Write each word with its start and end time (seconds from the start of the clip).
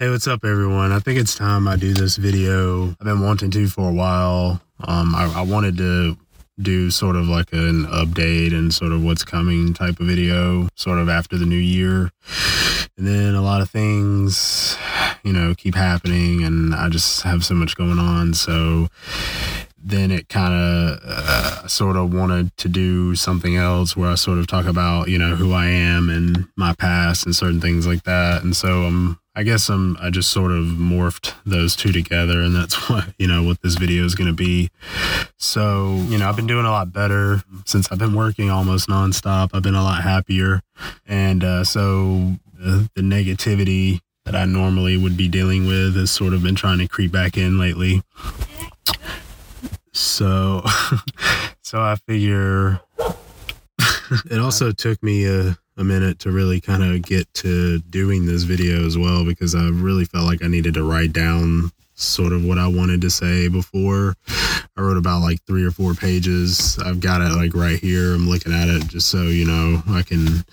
Hey, 0.00 0.08
what's 0.08 0.26
up, 0.26 0.46
everyone? 0.46 0.92
I 0.92 0.98
think 0.98 1.20
it's 1.20 1.34
time 1.34 1.68
I 1.68 1.76
do 1.76 1.92
this 1.92 2.16
video. 2.16 2.88
I've 2.88 3.04
been 3.04 3.20
wanting 3.20 3.50
to 3.50 3.68
for 3.68 3.90
a 3.90 3.92
while. 3.92 4.58
Um, 4.82 5.14
I, 5.14 5.30
I 5.36 5.42
wanted 5.42 5.76
to 5.76 6.16
do 6.58 6.90
sort 6.90 7.16
of 7.16 7.28
like 7.28 7.52
an 7.52 7.84
update 7.84 8.54
and 8.54 8.72
sort 8.72 8.92
of 8.92 9.04
what's 9.04 9.24
coming 9.24 9.74
type 9.74 10.00
of 10.00 10.06
video, 10.06 10.68
sort 10.74 11.00
of 11.00 11.10
after 11.10 11.36
the 11.36 11.44
new 11.44 11.54
year. 11.54 12.10
And 12.96 13.06
then 13.06 13.34
a 13.34 13.42
lot 13.42 13.60
of 13.60 13.68
things, 13.68 14.74
you 15.22 15.34
know, 15.34 15.54
keep 15.54 15.74
happening, 15.74 16.44
and 16.44 16.74
I 16.74 16.88
just 16.88 17.20
have 17.24 17.44
so 17.44 17.54
much 17.54 17.76
going 17.76 17.98
on. 17.98 18.32
So 18.32 18.88
then 19.76 20.10
it 20.10 20.30
kind 20.30 20.54
of 20.54 20.98
uh, 21.04 21.68
sort 21.68 21.98
of 21.98 22.14
wanted 22.14 22.56
to 22.56 22.70
do 22.70 23.14
something 23.16 23.54
else 23.54 23.98
where 23.98 24.08
I 24.08 24.14
sort 24.14 24.38
of 24.38 24.46
talk 24.46 24.64
about, 24.64 25.10
you 25.10 25.18
know, 25.18 25.36
who 25.36 25.52
I 25.52 25.66
am 25.66 26.08
and 26.08 26.48
my 26.56 26.72
past 26.72 27.26
and 27.26 27.36
certain 27.36 27.60
things 27.60 27.86
like 27.86 28.04
that. 28.04 28.42
And 28.42 28.56
so 28.56 28.84
I'm, 28.84 29.19
I 29.34 29.44
guess 29.44 29.68
I'm, 29.68 29.96
I 30.00 30.10
just 30.10 30.30
sort 30.30 30.50
of 30.50 30.64
morphed 30.64 31.34
those 31.46 31.76
two 31.76 31.92
together 31.92 32.40
and 32.40 32.54
that's 32.54 32.74
what, 32.90 33.06
you 33.18 33.26
know, 33.26 33.42
what 33.42 33.62
this 33.62 33.76
video 33.76 34.04
is 34.04 34.14
going 34.14 34.28
to 34.28 34.34
be. 34.34 34.70
So, 35.38 35.94
you 36.08 36.18
know, 36.18 36.28
I've 36.28 36.36
been 36.36 36.46
doing 36.46 36.66
a 36.66 36.70
lot 36.70 36.92
better 36.92 37.42
since 37.64 37.90
I've 37.90 37.98
been 37.98 38.14
working 38.14 38.50
almost 38.50 38.88
nonstop. 38.88 39.50
I've 39.54 39.62
been 39.62 39.74
a 39.74 39.82
lot 39.82 40.02
happier. 40.02 40.62
And 41.06 41.44
uh, 41.44 41.64
so 41.64 42.34
the, 42.58 42.90
the 42.94 43.02
negativity 43.02 44.00
that 44.24 44.34
I 44.34 44.44
normally 44.44 44.96
would 44.96 45.16
be 45.16 45.28
dealing 45.28 45.66
with 45.66 45.96
has 45.96 46.10
sort 46.10 46.34
of 46.34 46.42
been 46.42 46.54
trying 46.54 46.78
to 46.78 46.88
creep 46.88 47.12
back 47.12 47.36
in 47.36 47.58
lately. 47.58 48.02
So, 49.92 50.62
so 51.62 51.80
I 51.80 51.96
figure 52.06 52.80
it 54.30 54.38
also 54.38 54.72
took 54.72 55.02
me 55.02 55.26
a, 55.26 55.56
a 55.80 55.84
minute 55.84 56.18
to 56.20 56.30
really 56.30 56.60
kind 56.60 56.84
of 56.84 57.02
get 57.02 57.32
to 57.32 57.78
doing 57.80 58.26
this 58.26 58.42
video 58.42 58.84
as 58.86 58.98
well 58.98 59.24
because 59.24 59.54
I 59.54 59.68
really 59.70 60.04
felt 60.04 60.26
like 60.26 60.44
I 60.44 60.46
needed 60.46 60.74
to 60.74 60.84
write 60.84 61.12
down 61.12 61.72
sort 61.94 62.32
of 62.32 62.44
what 62.44 62.58
I 62.58 62.66
wanted 62.66 63.00
to 63.02 63.10
say 63.10 63.48
before. 63.48 64.14
I 64.28 64.80
wrote 64.80 64.98
about 64.98 65.22
like 65.22 65.42
three 65.46 65.64
or 65.64 65.70
four 65.70 65.94
pages. 65.94 66.78
I've 66.78 67.00
got 67.00 67.22
it 67.22 67.34
like 67.34 67.54
right 67.54 67.78
here. 67.78 68.14
I'm 68.14 68.28
looking 68.28 68.52
at 68.52 68.68
it 68.68 68.88
just 68.88 69.08
so, 69.08 69.22
you 69.22 69.46
know, 69.46 69.82
I 69.88 70.02
can, 70.02 70.44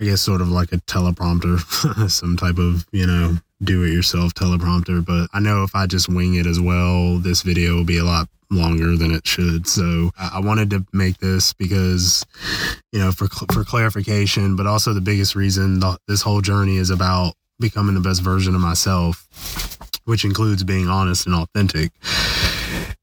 I 0.00 0.04
guess, 0.04 0.20
sort 0.20 0.40
of 0.40 0.48
like 0.48 0.72
a 0.72 0.78
teleprompter, 0.78 2.10
some 2.10 2.36
type 2.36 2.58
of, 2.58 2.86
you 2.92 3.06
know, 3.06 3.36
do 3.62 3.84
it 3.84 3.92
yourself 3.92 4.34
teleprompter. 4.34 5.04
But 5.04 5.28
I 5.32 5.40
know 5.40 5.62
if 5.62 5.74
I 5.74 5.86
just 5.86 6.08
wing 6.08 6.34
it 6.34 6.46
as 6.46 6.60
well, 6.60 7.18
this 7.18 7.42
video 7.42 7.74
will 7.76 7.84
be 7.84 7.98
a 7.98 8.04
lot 8.04 8.28
longer 8.50 8.96
than 8.96 9.10
it 9.10 9.26
should. 9.26 9.66
So 9.66 10.10
I 10.18 10.40
wanted 10.40 10.70
to 10.70 10.86
make 10.92 11.18
this 11.18 11.52
because, 11.52 12.24
you 12.92 12.98
know, 12.98 13.12
for 13.12 13.28
for 13.52 13.64
clarification, 13.64 14.56
but 14.56 14.66
also 14.66 14.92
the 14.92 15.00
biggest 15.00 15.34
reason 15.34 15.80
this 16.08 16.22
whole 16.22 16.40
journey 16.40 16.76
is 16.76 16.90
about 16.90 17.34
becoming 17.60 17.94
the 17.94 18.00
best 18.00 18.22
version 18.22 18.54
of 18.54 18.60
myself, 18.60 19.26
which 20.04 20.24
includes 20.24 20.64
being 20.64 20.88
honest 20.88 21.26
and 21.26 21.34
authentic 21.34 21.92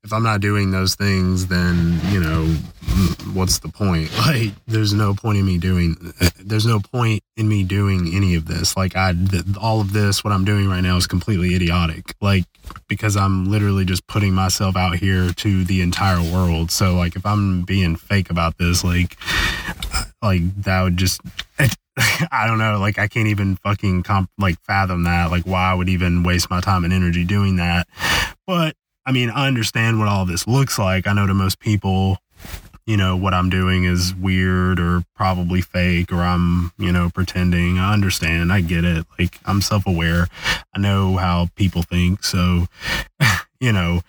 if 0.04 0.12
I'm 0.12 0.24
not 0.24 0.42
doing 0.42 0.72
those 0.72 0.96
things, 0.96 1.48
then, 1.48 2.00
you 2.10 2.20
know, 2.20 2.44
mm, 2.44 3.34
what's 3.34 3.60
the 3.60 3.70
point? 3.70 4.12
Like, 4.22 4.52
there's 4.68 4.94
no 4.94 5.14
point 5.14 5.38
in 5.40 5.46
me 5.46 5.58
doing, 5.58 5.96
there's 6.40 6.66
no 6.66 6.80
point 6.80 7.24
in 7.38 7.48
me 7.50 7.64
doing 7.64 8.12
any 8.14 8.36
of 8.36 8.46
this. 8.46 8.78
Like, 8.78 8.96
I, 8.96 9.14
all 9.60 9.82
of 9.82 9.94
this, 9.94 10.24
what 10.24 10.32
I'm 10.32 10.46
doing 10.46 10.70
right 10.70 10.82
now 10.82 10.98
is 10.98 11.08
completely 11.08 11.56
idiotic. 11.56 12.14
Like, 12.22 12.46
because 12.88 13.16
I'm 13.16 13.46
literally 13.46 13.86
just 13.86 14.08
putting 14.08 14.34
myself 14.34 14.76
out 14.76 14.96
here 14.96 15.32
to 15.32 15.64
the 15.64 15.82
entire 15.82 16.22
world. 16.22 16.72
So, 16.72 16.96
like, 16.96 17.16
if 17.16 17.26
I'm 17.26 17.64
being 17.64 17.96
fake 17.96 18.30
about 18.30 18.58
this, 18.58 18.84
like, 18.84 19.18
like, 20.22 20.42
that 20.64 20.84
would 20.84 20.98
just, 20.98 21.22
I 22.32 22.48
don't 22.48 22.58
know. 22.58 22.80
Like, 22.80 23.00
I 23.00 23.08
can't 23.08 23.28
even 23.28 23.56
fucking 23.58 24.04
comp, 24.04 24.30
like 24.38 24.60
fathom 24.62 25.04
that. 25.04 25.32
Like, 25.32 25.44
why 25.44 25.72
I 25.72 25.74
would 25.74 25.90
even 25.90 26.24
waste 26.24 26.50
my 26.50 26.62
time 26.62 26.84
and 26.84 26.94
energy 26.94 27.24
doing 27.24 27.58
that. 27.58 27.88
But 28.48 28.76
I 29.06 29.12
mean, 29.12 29.30
I 29.30 29.48
understand 29.48 30.00
what 30.00 30.08
all 30.08 30.26
this 30.26 30.48
looks 30.48 30.78
like. 30.78 31.08
I 31.08 31.14
know 31.14 31.26
to 31.26 31.34
most 31.34 31.60
people, 31.60 32.18
you 32.86 32.98
know, 32.98 33.16
what 33.16 33.34
I'm 33.34 33.50
doing 33.50 33.84
is 33.84 34.14
weird 34.16 34.80
or 34.80 35.04
probably 35.16 35.62
fake 35.62 36.12
or 36.12 36.22
I'm, 36.22 36.72
you 36.78 36.92
know, 36.92 37.10
pretending. 37.14 37.78
I 37.78 37.94
understand. 37.94 38.52
I 38.52 38.62
get 38.62 38.84
it. 38.84 39.06
Like, 39.20 39.40
I'm 39.46 39.62
self 39.62 39.86
aware. 39.86 40.28
I 40.76 40.80
know 40.80 41.18
how 41.18 41.48
people 41.56 41.84
think. 41.84 42.24
So, 42.24 42.66
you 43.60 43.72
know, 43.72 44.02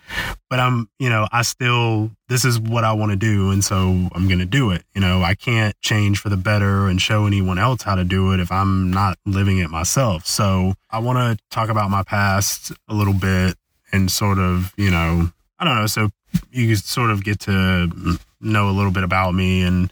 but 0.49 0.59
I'm, 0.59 0.89
you 0.97 1.09
know, 1.09 1.27
I 1.31 1.43
still, 1.43 2.11
this 2.29 2.43
is 2.45 2.59
what 2.59 2.83
I 2.83 2.93
want 2.93 3.11
to 3.11 3.15
do. 3.15 3.51
And 3.51 3.63
so 3.63 4.09
I'm 4.13 4.27
going 4.27 4.39
to 4.39 4.45
do 4.45 4.71
it. 4.71 4.83
You 4.95 5.01
know, 5.01 5.21
I 5.21 5.35
can't 5.35 5.79
change 5.81 6.19
for 6.19 6.29
the 6.29 6.37
better 6.37 6.87
and 6.87 7.01
show 7.01 7.25
anyone 7.25 7.59
else 7.59 7.83
how 7.83 7.95
to 7.95 8.03
do 8.03 8.33
it 8.33 8.39
if 8.39 8.51
I'm 8.51 8.91
not 8.91 9.17
living 9.25 9.59
it 9.59 9.69
myself. 9.69 10.25
So 10.25 10.73
I 10.89 10.99
want 10.99 11.17
to 11.19 11.43
talk 11.51 11.69
about 11.69 11.91
my 11.91 12.03
past 12.03 12.71
a 12.89 12.93
little 12.93 13.13
bit 13.13 13.55
and 13.91 14.11
sort 14.11 14.39
of, 14.39 14.73
you 14.75 14.89
know, 14.89 15.31
I 15.59 15.65
don't 15.65 15.75
know. 15.75 15.87
So 15.87 16.09
you 16.51 16.75
sort 16.75 17.11
of 17.11 17.23
get 17.23 17.39
to 17.41 18.17
know 18.43 18.69
a 18.69 18.71
little 18.71 18.91
bit 18.91 19.03
about 19.03 19.33
me 19.33 19.61
and 19.61 19.91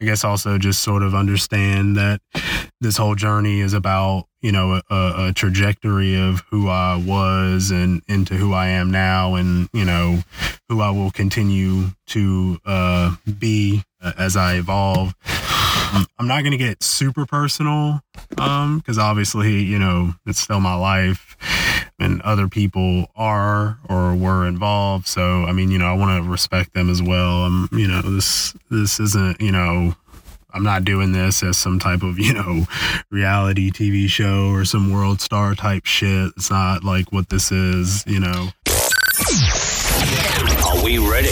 I 0.00 0.04
guess 0.04 0.24
also 0.24 0.58
just 0.58 0.82
sort 0.82 1.02
of 1.02 1.14
understand 1.14 1.96
that 1.96 2.20
this 2.80 2.96
whole 2.96 3.14
journey 3.14 3.60
is 3.60 3.72
about, 3.72 4.26
you 4.42 4.52
know, 4.52 4.80
a, 4.90 5.14
a 5.28 5.32
trajectory 5.34 6.16
of 6.16 6.42
who 6.50 6.68
I 6.68 6.96
was 6.96 7.70
and 7.70 8.02
into 8.08 8.34
who 8.34 8.52
I 8.52 8.68
am 8.68 8.90
now 8.90 9.34
and, 9.36 9.68
you 9.72 9.84
know, 9.84 10.20
who 10.68 10.80
I 10.80 10.90
will 10.90 11.10
continue 11.10 11.88
to 12.08 12.58
uh, 12.66 13.16
be 13.38 13.82
as 14.18 14.36
I 14.36 14.56
evolve. 14.56 15.14
I'm 16.18 16.26
not 16.26 16.40
going 16.40 16.52
to 16.52 16.58
get 16.58 16.82
super 16.82 17.24
personal 17.24 18.00
um, 18.36 18.78
because 18.78 18.98
obviously, 18.98 19.62
you 19.62 19.78
know, 19.78 20.14
it's 20.26 20.40
still 20.40 20.60
my 20.60 20.74
life 20.74 21.36
and 21.98 22.20
other 22.22 22.48
people 22.48 23.06
are 23.16 23.78
or 23.88 24.14
were 24.14 24.46
involved. 24.46 25.06
So, 25.06 25.44
I 25.44 25.52
mean, 25.52 25.70
you 25.70 25.78
know, 25.78 25.86
I 25.86 25.94
want 25.94 26.22
to 26.22 26.28
respect 26.28 26.74
them 26.74 26.90
as 26.90 27.02
well. 27.02 27.44
Um, 27.44 27.68
you 27.72 27.88
know, 27.88 28.02
this 28.02 28.54
this 28.70 29.00
isn't, 29.00 29.40
you 29.40 29.52
know, 29.52 29.94
I'm 30.52 30.62
not 30.62 30.84
doing 30.84 31.12
this 31.12 31.42
as 31.42 31.58
some 31.58 31.78
type 31.78 32.02
of, 32.02 32.18
you 32.18 32.32
know, 32.32 32.66
reality 33.10 33.70
TV 33.70 34.08
show 34.08 34.50
or 34.50 34.64
some 34.64 34.92
world 34.92 35.20
star 35.20 35.54
type 35.54 35.84
shit. 35.86 36.32
It's 36.36 36.50
not 36.50 36.84
like 36.84 37.12
what 37.12 37.28
this 37.28 37.52
is, 37.52 38.04
you 38.06 38.20
know. 38.20 38.50
Are 40.66 40.84
we 40.84 40.98
ready? 40.98 41.30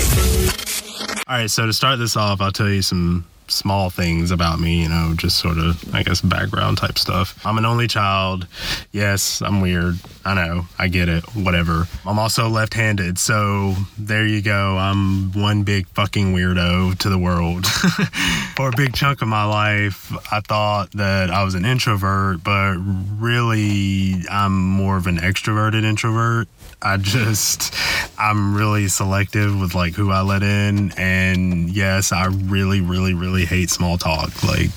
All 1.28 1.38
right, 1.38 1.50
so 1.50 1.66
to 1.66 1.72
start 1.72 1.98
this 1.98 2.16
off, 2.16 2.40
I'll 2.40 2.52
tell 2.52 2.68
you 2.68 2.82
some 2.82 3.24
small 3.52 3.90
things 3.90 4.30
about 4.30 4.60
me, 4.60 4.82
you 4.82 4.88
know, 4.88 5.14
just 5.16 5.38
sort 5.38 5.58
of, 5.58 5.94
I 5.94 6.02
guess, 6.02 6.20
background 6.20 6.78
type 6.78 6.98
stuff. 6.98 7.38
I'm 7.44 7.58
an 7.58 7.64
only 7.64 7.86
child. 7.86 8.46
Yes, 8.92 9.40
I'm 9.42 9.60
weird. 9.60 9.98
I 10.24 10.34
know. 10.34 10.66
I 10.78 10.88
get 10.88 11.08
it. 11.08 11.24
Whatever. 11.34 11.86
I'm 12.06 12.18
also 12.18 12.48
left 12.48 12.74
handed. 12.74 13.18
So 13.18 13.74
there 13.98 14.26
you 14.26 14.42
go. 14.42 14.76
I'm 14.78 15.32
one 15.32 15.62
big 15.62 15.86
fucking 15.88 16.34
weirdo 16.34 16.98
to 16.98 17.08
the 17.08 17.18
world. 17.18 17.66
For 18.56 18.68
a 18.68 18.76
big 18.76 18.94
chunk 18.94 19.22
of 19.22 19.28
my 19.28 19.44
life, 19.44 20.12
I 20.32 20.40
thought 20.40 20.92
that 20.92 21.30
I 21.30 21.42
was 21.42 21.54
an 21.54 21.64
introvert, 21.64 22.44
but 22.44 22.76
really, 23.18 24.24
I'm 24.30 24.52
more 24.52 24.96
of 24.96 25.06
an 25.06 25.18
extroverted 25.18 25.84
introvert. 25.84 26.48
I 26.82 26.96
just 26.96 27.74
I'm 28.18 28.56
really 28.56 28.88
selective 28.88 29.58
with 29.58 29.74
like 29.74 29.94
who 29.94 30.10
I 30.10 30.22
let 30.22 30.42
in 30.42 30.92
and 30.96 31.70
yes, 31.70 32.12
I 32.12 32.26
really 32.26 32.80
really 32.80 33.14
really 33.14 33.44
hate 33.44 33.70
small 33.70 33.98
talk. 33.98 34.42
Like 34.42 34.70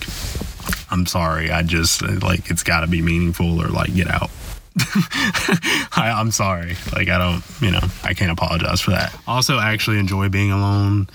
I'm 0.92 1.06
sorry. 1.06 1.52
I 1.52 1.64
just 1.64 2.02
like 2.22 2.50
it's 2.52 2.64
got 2.64 2.82
to 2.82 2.88
be 2.88 3.02
meaningful 3.02 3.62
or 3.62 3.68
like 3.68 3.94
get 3.94 4.10
out. 4.10 4.30
I, 5.96 6.14
am 6.20 6.32
sorry. 6.32 6.76
Like 6.94 7.08
I 7.08 7.18
don't, 7.18 7.44
you 7.62 7.72
know, 7.72 7.80
I 8.04 8.14
can't 8.14 8.32
apologize 8.32 8.82
for 8.82 8.92
that. 8.92 9.18
Also, 9.26 9.56
I 9.56 9.72
actually 9.72 10.00
enjoy 10.00 10.28
being 10.28 10.52
alone. 10.52 11.08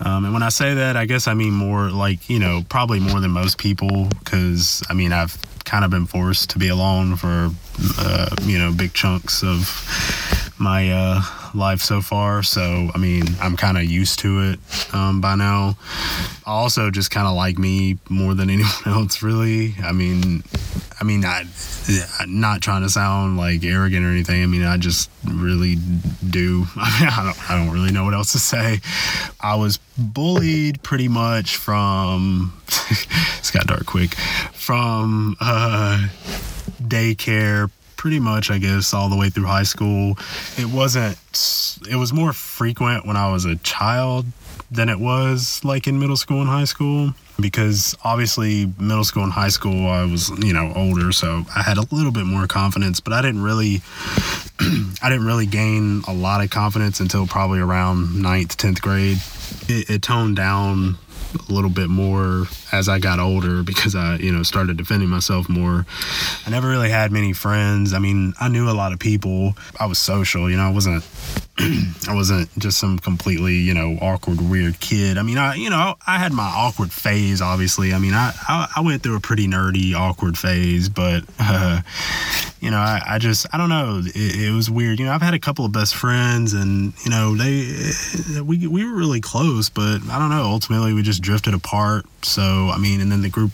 Um, 0.00 0.24
and 0.26 0.34
when 0.34 0.42
I 0.42 0.50
say 0.50 0.74
that, 0.74 0.96
I 0.96 1.06
guess 1.06 1.26
I 1.26 1.34
mean 1.34 1.52
more 1.52 1.90
like 1.90 2.28
you 2.28 2.38
know, 2.38 2.64
probably 2.68 3.00
more 3.00 3.20
than 3.20 3.30
most 3.30 3.56
people, 3.56 4.08
because 4.24 4.82
I 4.90 4.94
mean 4.94 5.12
I've 5.12 5.38
kind 5.64 5.84
of 5.84 5.90
been 5.90 6.06
forced 6.06 6.50
to 6.50 6.58
be 6.58 6.68
alone 6.68 7.16
for 7.16 7.50
uh, 7.98 8.36
you 8.42 8.58
know 8.58 8.72
big 8.72 8.92
chunks 8.92 9.42
of 9.42 10.54
my 10.58 10.90
uh, 10.90 11.22
life 11.54 11.80
so 11.80 12.00
far. 12.00 12.42
So, 12.42 12.90
I 12.94 12.98
mean, 12.98 13.24
I'm 13.40 13.56
kind 13.56 13.78
of 13.78 13.84
used 13.84 14.18
to 14.20 14.50
it 14.50 14.94
um, 14.94 15.20
by 15.20 15.34
now. 15.34 15.76
Also 16.46 16.90
just 16.90 17.10
kind 17.10 17.26
of 17.26 17.34
like 17.34 17.58
me 17.58 17.98
more 18.08 18.34
than 18.34 18.50
anyone 18.50 18.70
else, 18.86 19.22
really. 19.22 19.74
I 19.82 19.92
mean, 19.92 20.42
I 21.00 21.04
mean, 21.04 21.24
I, 21.24 21.44
I'm 22.18 22.40
not 22.40 22.60
trying 22.60 22.82
to 22.82 22.88
sound 22.88 23.36
like 23.36 23.64
arrogant 23.64 24.04
or 24.04 24.08
anything. 24.08 24.42
I 24.42 24.46
mean, 24.46 24.64
I 24.64 24.76
just 24.76 25.10
really 25.24 25.76
do. 26.28 26.66
I 26.76 27.00
mean, 27.00 27.08
I 27.10 27.24
don't, 27.24 27.50
I 27.50 27.56
don't 27.56 27.72
really 27.72 27.92
know 27.92 28.04
what 28.04 28.14
else 28.14 28.32
to 28.32 28.38
say. 28.38 28.80
I 29.40 29.54
was 29.54 29.78
bullied 29.96 30.82
pretty 30.82 31.08
much 31.08 31.56
from, 31.56 32.52
it's 33.38 33.50
got 33.50 33.66
dark 33.66 33.86
quick, 33.86 34.14
from 34.52 35.36
uh, 35.40 36.08
daycare 36.82 37.70
pretty 37.98 38.20
much, 38.20 38.50
I 38.50 38.56
guess, 38.56 38.94
all 38.94 39.10
the 39.10 39.16
way 39.16 39.28
through 39.28 39.44
high 39.44 39.64
school. 39.64 40.16
It 40.56 40.66
wasn't, 40.66 41.18
it 41.90 41.96
was 41.96 42.14
more 42.14 42.32
frequent 42.32 43.04
when 43.04 43.16
I 43.16 43.30
was 43.30 43.44
a 43.44 43.56
child 43.56 44.24
than 44.70 44.88
it 44.88 44.98
was 44.98 45.60
like 45.64 45.86
in 45.86 45.98
middle 45.98 46.16
school 46.16 46.40
and 46.40 46.48
high 46.48 46.64
school 46.64 47.12
because 47.40 47.96
obviously 48.04 48.70
middle 48.78 49.04
school 49.04 49.22
and 49.22 49.32
high 49.32 49.48
school 49.48 49.88
I 49.88 50.04
was 50.04 50.28
you 50.44 50.52
know 50.52 50.72
older 50.76 51.10
so 51.10 51.44
I 51.56 51.62
had 51.62 51.78
a 51.78 51.86
little 51.90 52.10
bit 52.12 52.26
more 52.26 52.46
confidence 52.46 53.00
but 53.00 53.14
I 53.14 53.22
didn't 53.22 53.42
really 53.42 53.80
I 54.60 55.08
didn't 55.08 55.24
really 55.24 55.46
gain 55.46 56.02
a 56.06 56.12
lot 56.12 56.44
of 56.44 56.50
confidence 56.50 57.00
until 57.00 57.26
probably 57.26 57.60
around 57.60 58.20
ninth, 58.20 58.58
10th 58.58 58.82
grade 58.82 59.18
it, 59.68 59.88
it 59.88 60.02
toned 60.02 60.36
down 60.36 60.98
a 61.34 61.52
little 61.52 61.70
bit 61.70 61.88
more 61.88 62.46
as 62.72 62.88
I 62.88 62.98
got 62.98 63.18
older 63.18 63.62
because 63.62 63.94
I, 63.94 64.16
you 64.16 64.32
know, 64.32 64.42
started 64.42 64.76
defending 64.76 65.08
myself 65.08 65.48
more. 65.48 65.86
I 66.46 66.50
never 66.50 66.68
really 66.68 66.90
had 66.90 67.12
many 67.12 67.32
friends. 67.32 67.92
I 67.92 67.98
mean, 67.98 68.34
I 68.40 68.48
knew 68.48 68.68
a 68.70 68.72
lot 68.72 68.92
of 68.92 68.98
people. 68.98 69.54
I 69.78 69.86
was 69.86 69.98
social, 69.98 70.50
you 70.50 70.56
know, 70.56 70.68
I 70.68 70.72
wasn't 70.72 71.04
I 72.08 72.14
wasn't 72.14 72.56
just 72.58 72.78
some 72.78 72.98
completely, 72.98 73.54
you 73.54 73.74
know, 73.74 73.98
awkward, 74.00 74.40
weird 74.40 74.78
kid. 74.78 75.18
I 75.18 75.22
mean, 75.22 75.38
I, 75.38 75.54
you 75.54 75.70
know, 75.70 75.96
I 76.06 76.18
had 76.18 76.32
my 76.32 76.44
awkward 76.44 76.92
phase, 76.92 77.42
obviously. 77.42 77.92
I 77.92 77.98
mean, 77.98 78.14
I, 78.14 78.32
I, 78.48 78.68
I 78.76 78.80
went 78.80 79.02
through 79.02 79.16
a 79.16 79.20
pretty 79.20 79.48
nerdy, 79.48 79.94
awkward 79.94 80.38
phase, 80.38 80.88
but, 80.88 81.24
uh, 81.40 81.80
you 82.60 82.70
know, 82.70 82.78
I, 82.78 83.02
I 83.04 83.18
just, 83.18 83.46
I 83.52 83.58
don't 83.58 83.70
know. 83.70 84.00
It, 84.04 84.48
it, 84.48 84.54
was 84.54 84.70
weird. 84.70 85.00
You 85.00 85.06
know, 85.06 85.12
I've 85.12 85.22
had 85.22 85.34
a 85.34 85.38
couple 85.38 85.64
of 85.64 85.72
best 85.72 85.96
friends 85.96 86.52
and, 86.52 86.92
you 87.04 87.10
know, 87.10 87.34
they, 87.34 88.40
we, 88.40 88.66
we 88.66 88.84
were 88.84 88.96
really 88.96 89.20
close, 89.20 89.68
but 89.68 89.98
I 90.08 90.18
don't 90.18 90.30
know. 90.30 90.44
Ultimately, 90.44 90.92
we 90.92 91.02
just 91.02 91.22
drifted 91.22 91.54
apart. 91.54 92.06
So, 92.22 92.68
I 92.68 92.78
mean, 92.78 93.00
and 93.00 93.10
then 93.10 93.22
the 93.22 93.30
group, 93.30 93.50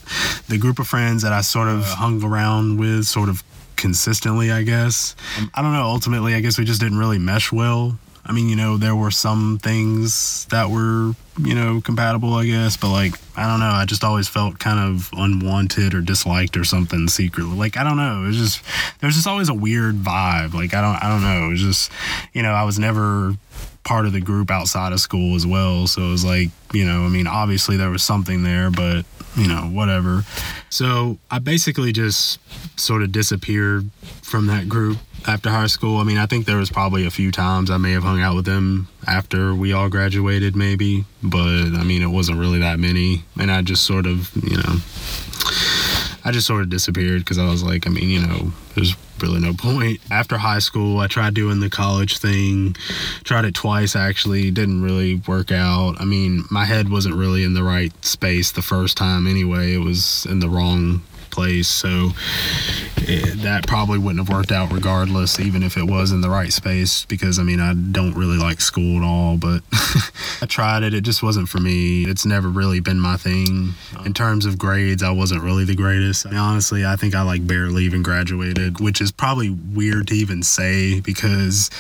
the 0.49 0.59
group 0.59 0.79
of 0.79 0.87
friends 0.87 1.23
that 1.23 1.33
I 1.33 1.41
sort 1.41 1.69
of 1.69 1.85
hung 1.85 2.23
around 2.23 2.79
with 2.79 3.07
sort 3.07 3.31
of 3.31 3.43
consistently, 3.85 4.51
I 4.51 4.63
guess. 4.63 5.15
Um, 5.39 5.51
I 5.53 5.61
don't 5.61 5.75
know. 5.75 5.83
Ultimately, 5.83 6.35
I 6.35 6.41
guess 6.41 6.57
we 6.57 6.65
just 6.65 6.81
didn't 6.81 6.97
really 6.97 7.19
mesh 7.19 7.53
well. 7.53 7.99
I 8.25 8.33
mean, 8.33 8.49
you 8.49 8.57
know, 8.57 8.79
there 8.79 8.97
were 8.97 9.11
some 9.11 9.59
things 9.59 10.47
that 10.47 10.71
were, 10.71 11.13
you 11.39 11.55
know, 11.55 11.83
compatible, 11.83 12.33
I 12.33 12.47
guess, 12.47 12.79
but 12.79 12.91
like, 12.91 13.13
I 13.37 13.47
don't 13.47 13.61
know. 13.61 13.67
I 13.67 13.85
just 13.85 14.03
always 14.03 14.27
felt 14.27 14.59
kind 14.59 14.81
of 14.81 15.11
unwanted 15.13 15.93
or 15.93 16.01
disliked 16.01 16.57
or 16.57 16.65
something 16.65 17.09
secretly. 17.09 17.55
Like, 17.55 17.77
I 17.77 17.85
don't 17.85 17.99
know. 17.99 18.25
It 18.25 18.29
was 18.29 18.39
just, 18.39 18.63
there's 19.01 19.17
just 19.17 19.27
always 19.27 19.51
a 19.51 19.55
weird 19.55 19.97
vibe. 19.97 20.55
Like, 20.55 20.73
I 20.73 20.81
don't, 20.81 20.97
I 21.05 21.11
don't 21.11 21.21
know. 21.21 21.49
It 21.49 21.51
was 21.51 21.61
just, 21.61 21.93
you 22.33 22.43
know, 22.43 22.53
I 22.53 22.63
was 22.63 22.79
never 22.79 23.37
part 23.85 24.07
of 24.07 24.13
the 24.13 24.21
group 24.21 24.51
outside 24.51 24.93
of 24.93 25.01
school 25.01 25.37
as 25.37 25.47
well. 25.47 25.87
So 25.87 26.03
it 26.03 26.11
was 26.11 26.25
like, 26.25 26.49
you 26.73 26.85
know, 26.85 27.05
I 27.05 27.09
mean, 27.09 27.27
obviously 27.27 27.77
there 27.77 27.91
was 27.91 28.03
something 28.03 28.43
there, 28.43 28.71
but, 28.71 29.05
you 29.37 29.47
know, 29.47 29.63
whatever. 29.63 30.25
So 30.71 31.19
I 31.31 31.39
basically 31.39 31.93
just 31.93 32.41
sort 32.81 33.03
of 33.03 33.13
disappeared 33.13 33.91
from 34.23 34.47
that 34.47 34.69
group 34.69 34.99
after 35.27 35.51
high 35.51 35.67
school. 35.67 35.99
I 35.99 36.05
mean, 36.05 36.19
I 36.19 36.27
think 36.27 36.47
there 36.47 36.57
was 36.57 36.71
probably 36.71 37.07
a 37.07 37.11
few 37.11 37.31
times 37.31 37.71
I 37.71 37.77
may 37.77 37.93
have 37.93 38.03
hung 38.03 38.21
out 38.21 38.35
with 38.35 38.47
them 38.47 38.89
after 39.07 39.55
we 39.55 39.73
all 39.73 39.89
graduated, 39.89 40.57
maybe, 40.57 41.05
but 41.23 41.47
I 41.47 41.85
mean, 41.85 42.03
it 42.03 42.09
wasn't 42.09 42.39
really 42.39 42.61
that 42.61 42.79
many. 42.79 43.25
And 43.39 43.51
I 43.51 43.63
just 43.63 43.85
sort 43.85 44.07
of, 44.07 44.31
you 44.43 44.57
know, 44.57 44.81
I 46.25 46.31
just 46.33 46.47
sort 46.47 46.63
of 46.63 46.71
disappeared 46.71 47.21
because 47.21 47.39
I 47.39 47.51
was 47.51 47.63
like, 47.63 47.87
I 47.87 47.91
mean, 47.91 48.09
you 48.09 48.27
know, 48.27 48.53
there's 48.75 48.97
really 49.21 49.41
no 49.41 49.53
point. 49.53 50.01
After 50.11 50.39
high 50.39 50.59
school, 50.59 51.01
I 51.01 51.07
tried 51.07 51.35
doing 51.35 51.61
the 51.61 51.71
college 51.71 52.19
thing, 52.19 52.77
tried 53.25 53.45
it 53.45 53.55
twice 53.55 53.97
actually, 53.97 54.51
didn't 54.51 54.83
really 54.83 55.17
work 55.27 55.53
out. 55.53 56.01
I 56.01 56.05
mean, 56.05 56.45
my 56.51 56.65
head 56.65 56.91
wasn't 56.91 57.17
really 57.17 57.45
in 57.45 57.55
the 57.55 57.63
right 57.63 57.93
space 58.05 58.53
the 58.53 58.63
first 58.63 58.97
time 58.97 59.27
anyway, 59.27 59.75
it 59.75 59.79
was 59.79 60.27
in 60.27 60.41
the 60.41 60.49
wrong 60.49 61.03
place. 61.35 61.69
So 61.69 62.11
it, 62.97 63.43
that 63.43 63.67
probably 63.67 63.99
wouldn't 63.99 64.27
have 64.27 64.35
worked 64.35 64.53
out 64.53 64.73
regardless, 64.73 65.41
even 65.41 65.63
if 65.63 65.77
it 65.77 65.85
was 65.85 66.13
in 66.13 66.21
the 66.21 66.31
right 66.31 66.53
space, 66.53 67.05
because 67.05 67.39
I 67.39 67.43
mean, 67.43 67.61
I 67.61 67.75
don't 67.75 68.15
really 68.15 68.39
like 68.39 68.61
school 68.61 68.99
at 68.99 69.05
all, 69.05 69.37
but 69.37 69.63
I 70.41 70.47
tried 70.47 70.83
it. 70.85 70.95
It 70.95 71.03
just 71.03 71.23
wasn't 71.23 71.49
for 71.49 71.59
me. 71.59 72.05
It's 72.05 72.25
never 72.25 72.49
really 72.49 72.81
been 72.81 73.01
my 73.01 73.17
thing. 73.17 73.75
In 74.05 74.15
terms 74.15 74.47
of 74.47 74.59
grades, 74.59 75.03
I 75.03 75.11
wasn't 75.11 75.43
really 75.43 75.65
the 75.65 75.75
greatest. 75.75 76.27
Honestly, 76.27 76.87
I 76.87 76.97
think 76.97 77.15
I 77.15 77.23
like 77.23 77.47
barely 77.47 77.85
even 77.85 78.03
graduated, 78.03 78.81
which 78.81 79.01
is 79.01 79.11
probably 79.11 79.51
weird 79.51 80.09
to 80.09 80.15
even 80.15 80.43
say 80.43 81.01
because 81.01 81.71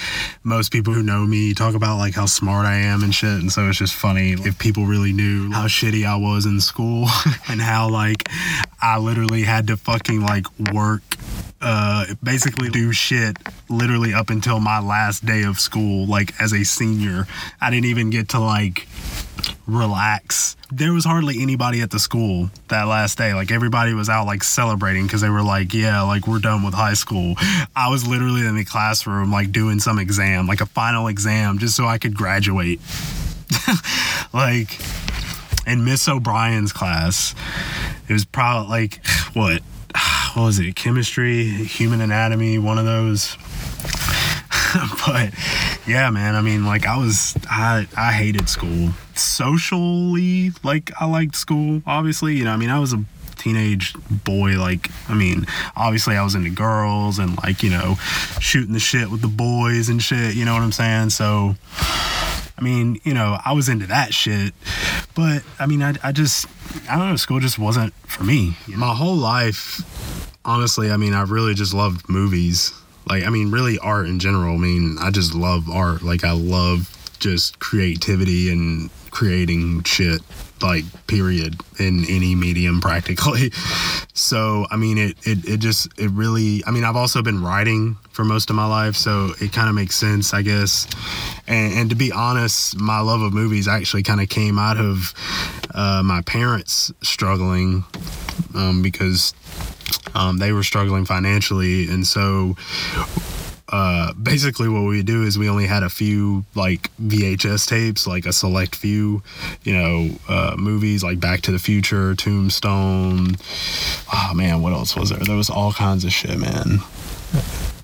most 0.42 0.72
people 0.72 0.92
who 0.92 1.02
know 1.02 1.24
me 1.24 1.54
talk 1.54 1.74
about 1.74 1.98
like 1.98 2.14
how 2.14 2.26
smart 2.26 2.66
I 2.66 2.76
am 2.76 3.02
and 3.02 3.14
shit. 3.14 3.40
And 3.40 3.52
so 3.52 3.68
it's 3.68 3.78
just 3.78 3.94
funny 3.94 4.32
if 4.32 4.58
people 4.58 4.86
really 4.86 5.12
knew 5.12 5.50
how 5.52 5.66
shitty 5.66 6.06
I 6.06 6.16
was 6.16 6.46
in 6.46 6.60
school 6.60 7.06
and 7.48 7.60
how 7.60 7.88
like 7.88 8.28
I 8.82 8.98
literally 8.98 9.43
had 9.44 9.66
to 9.68 9.76
fucking 9.76 10.20
like 10.20 10.46
work 10.72 11.02
uh, 11.60 12.06
basically 12.22 12.68
do 12.68 12.92
shit 12.92 13.38
literally 13.70 14.12
up 14.12 14.28
until 14.28 14.60
my 14.60 14.80
last 14.80 15.24
day 15.24 15.44
of 15.44 15.58
school, 15.58 16.06
like 16.06 16.38
as 16.40 16.52
a 16.52 16.62
senior. 16.62 17.26
I 17.60 17.70
didn't 17.70 17.86
even 17.86 18.10
get 18.10 18.28
to 18.30 18.38
like 18.38 18.86
relax. 19.66 20.56
There 20.70 20.92
was 20.92 21.06
hardly 21.06 21.40
anybody 21.40 21.80
at 21.80 21.90
the 21.90 21.98
school 21.98 22.50
that 22.68 22.84
last 22.84 23.16
day. 23.16 23.32
Like 23.32 23.50
everybody 23.50 23.94
was 23.94 24.10
out 24.10 24.26
like 24.26 24.44
celebrating 24.44 25.06
because 25.06 25.22
they 25.22 25.30
were 25.30 25.42
like, 25.42 25.72
yeah, 25.72 26.02
like 26.02 26.26
we're 26.26 26.38
done 26.38 26.62
with 26.62 26.74
high 26.74 26.94
school. 26.94 27.34
I 27.74 27.88
was 27.88 28.06
literally 28.06 28.46
in 28.46 28.56
the 28.56 28.64
classroom 28.64 29.32
like 29.32 29.50
doing 29.50 29.80
some 29.80 29.98
exam, 29.98 30.46
like 30.46 30.60
a 30.60 30.66
final 30.66 31.06
exam, 31.06 31.58
just 31.58 31.76
so 31.76 31.86
I 31.86 31.96
could 31.96 32.14
graduate. 32.14 32.80
like 34.34 34.78
in 35.66 35.84
Miss 35.84 36.08
O'Brien's 36.08 36.72
class, 36.72 37.34
it 38.08 38.12
was 38.12 38.24
probably 38.24 38.68
like 38.68 39.06
what 39.34 39.62
what 40.34 40.46
was 40.46 40.58
it? 40.58 40.74
Chemistry, 40.74 41.44
human 41.44 42.00
anatomy, 42.00 42.58
one 42.58 42.78
of 42.78 42.84
those. 42.84 43.36
but 45.06 45.32
yeah, 45.86 46.10
man, 46.10 46.34
I 46.34 46.40
mean, 46.40 46.64
like 46.64 46.86
I 46.86 46.96
was, 46.96 47.36
I, 47.48 47.86
I 47.96 48.12
hated 48.12 48.48
school. 48.48 48.90
Socially, 49.14 50.50
like 50.64 50.90
I 51.00 51.06
liked 51.06 51.36
school, 51.36 51.82
obviously. 51.86 52.36
You 52.36 52.44
know, 52.44 52.52
I 52.52 52.56
mean, 52.56 52.70
I 52.70 52.80
was 52.80 52.92
a 52.92 53.04
teenage 53.36 53.94
boy 54.24 54.52
like 54.52 54.88
i 55.10 55.12
mean 55.12 55.44
obviously 55.76 56.16
i 56.16 56.22
was 56.22 56.34
into 56.34 56.48
girls 56.48 57.18
and 57.18 57.36
like 57.42 57.62
you 57.62 57.68
know 57.68 57.96
shooting 58.40 58.72
the 58.72 58.78
shit 58.78 59.10
with 59.10 59.20
the 59.20 59.28
boys 59.28 59.90
and 59.90 60.02
shit 60.02 60.34
you 60.34 60.46
know 60.46 60.54
what 60.54 60.62
i'm 60.62 60.72
saying 60.72 61.10
so 61.10 61.54
I 62.56 62.62
mean, 62.62 63.00
you 63.02 63.14
know, 63.14 63.36
I 63.44 63.52
was 63.52 63.68
into 63.68 63.88
that 63.88 64.14
shit, 64.14 64.54
but 65.14 65.42
I 65.58 65.66
mean, 65.66 65.82
I, 65.82 65.94
I 66.02 66.12
just, 66.12 66.46
I 66.88 66.96
don't 66.96 67.10
know, 67.10 67.16
school 67.16 67.40
just 67.40 67.58
wasn't 67.58 67.94
for 68.06 68.24
me. 68.24 68.56
You 68.66 68.74
know? 68.74 68.78
My 68.78 68.94
whole 68.94 69.16
life, 69.16 69.80
honestly, 70.44 70.90
I 70.90 70.96
mean, 70.96 71.14
I 71.14 71.22
really 71.22 71.54
just 71.54 71.74
loved 71.74 72.08
movies. 72.08 72.72
Like, 73.06 73.24
I 73.24 73.30
mean, 73.30 73.50
really 73.50 73.78
art 73.78 74.06
in 74.06 74.18
general. 74.18 74.54
I 74.54 74.58
mean, 74.58 74.96
I 75.00 75.10
just 75.10 75.34
love 75.34 75.68
art. 75.68 76.02
Like, 76.02 76.24
I 76.24 76.32
love 76.32 76.90
just 77.18 77.58
creativity 77.58 78.50
and 78.50 78.90
creating 79.10 79.82
shit 79.84 80.20
like 80.60 80.84
period 81.06 81.60
in 81.78 82.04
any 82.08 82.34
medium 82.34 82.80
practically 82.80 83.50
so 84.12 84.66
i 84.70 84.76
mean 84.76 84.98
it, 84.98 85.16
it 85.22 85.44
it 85.48 85.56
just 85.58 85.88
it 85.98 86.10
really 86.10 86.62
i 86.66 86.70
mean 86.70 86.84
i've 86.84 86.96
also 86.96 87.22
been 87.22 87.42
writing 87.42 87.96
for 88.14 88.24
most 88.24 88.48
of 88.48 88.56
my 88.56 88.66
life 88.66 88.94
so 88.94 89.30
it 89.40 89.52
kind 89.52 89.68
of 89.68 89.74
makes 89.74 89.96
sense 89.96 90.32
i 90.32 90.40
guess 90.40 90.86
and, 91.46 91.74
and, 91.74 91.90
to 91.90 91.96
be 91.96 92.12
honest 92.12 92.78
my 92.78 93.00
love 93.00 93.20
of 93.20 93.32
movies 93.32 93.66
actually 93.66 94.02
kind 94.02 94.20
of 94.20 94.28
came 94.28 94.58
out 94.58 94.78
of 94.78 95.12
uh, 95.74 96.00
my 96.04 96.22
parents 96.22 96.92
struggling 97.02 97.84
um, 98.54 98.82
because 98.82 99.34
um, 100.14 100.38
they 100.38 100.52
were 100.52 100.62
struggling 100.62 101.04
financially 101.04 101.88
and 101.88 102.06
so 102.06 102.54
uh, 103.74 104.12
basically 104.12 104.68
what 104.68 104.82
we 104.82 105.02
do 105.02 105.24
is 105.24 105.36
we 105.36 105.48
only 105.48 105.66
had 105.66 105.82
a 105.82 105.88
few 105.88 106.44
like 106.54 106.94
VHS 106.98 107.68
tapes, 107.68 108.06
like 108.06 108.24
a 108.24 108.32
select 108.32 108.76
few, 108.76 109.20
you 109.64 109.72
know, 109.72 110.10
uh, 110.28 110.54
movies 110.56 111.02
like 111.02 111.18
Back 111.18 111.40
to 111.42 111.50
the 111.50 111.58
Future, 111.58 112.14
Tombstone. 112.14 113.34
Oh 114.12 114.32
man, 114.32 114.62
what 114.62 114.72
else 114.74 114.94
was 114.94 115.10
there? 115.10 115.18
There 115.18 115.34
was 115.34 115.50
all 115.50 115.72
kinds 115.72 116.04
of 116.04 116.12
shit, 116.12 116.38
man. 116.38 116.78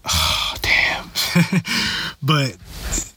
Oh, 0.05 0.55
damn. 0.63 1.11
but 2.23 2.57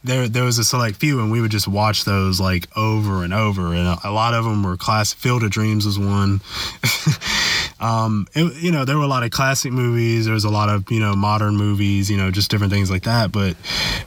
there 0.03 0.27
there 0.27 0.43
was 0.43 0.59
a 0.59 0.63
select 0.63 0.97
few 0.97 1.21
and 1.21 1.31
we 1.31 1.41
would 1.41 1.49
just 1.49 1.67
watch 1.67 2.03
those 2.03 2.39
like 2.39 2.67
over 2.77 3.23
and 3.23 3.33
over 3.33 3.73
and 3.73 3.87
a, 3.87 3.97
a 4.03 4.11
lot 4.11 4.33
of 4.33 4.43
them 4.43 4.61
were 4.61 4.77
class 4.77 5.13
Field 5.13 5.43
of 5.43 5.49
Dreams 5.49 5.85
was 5.85 5.97
one 5.97 6.41
um, 7.83 8.27
it, 8.33 8.61
you 8.61 8.71
know, 8.71 8.85
there 8.85 8.97
were 8.97 9.03
a 9.03 9.07
lot 9.07 9.23
of 9.23 9.31
classic 9.31 9.73
movies. 9.73 10.23
There 10.25 10.33
was 10.33 10.45
a 10.45 10.49
lot 10.49 10.69
of 10.69 10.89
you 10.89 11.01
know 11.01 11.15
modern 11.15 11.57
movies. 11.57 12.09
You 12.09 12.17
know, 12.17 12.31
just 12.31 12.49
different 12.49 12.71
things 12.71 12.89
like 12.89 13.03
that. 13.03 13.31
But 13.31 13.57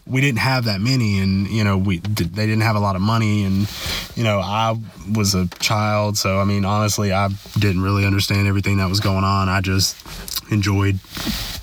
we 0.07 0.21
didn't 0.23 0.39
have 0.39 0.65
that 0.65 0.81
many, 0.81 1.19
and 1.19 1.47
you 1.47 1.63
know, 1.63 1.77
we 1.77 1.99
they 1.99 2.47
didn't 2.47 2.63
have 2.63 2.77
a 2.77 2.81
lot 2.81 2.97
of 2.97 3.03
money, 3.03 3.45
and 3.45 3.69
you 4.17 4.25
know, 4.25 4.41
I 4.41 4.77
was 5.15 5.35
a 5.35 5.47
child, 5.59 6.17
so 6.17 6.41
I 6.41 6.45
mean, 6.45 6.65
honestly, 6.65 7.13
I 7.13 7.29
didn't 7.59 7.83
really 7.83 8.07
understand 8.07 8.49
everything 8.49 8.79
that 8.79 8.89
was 8.89 9.01
going 9.01 9.25
on. 9.25 9.49
I 9.49 9.61
just 9.61 9.97
enjoyed 10.51 10.99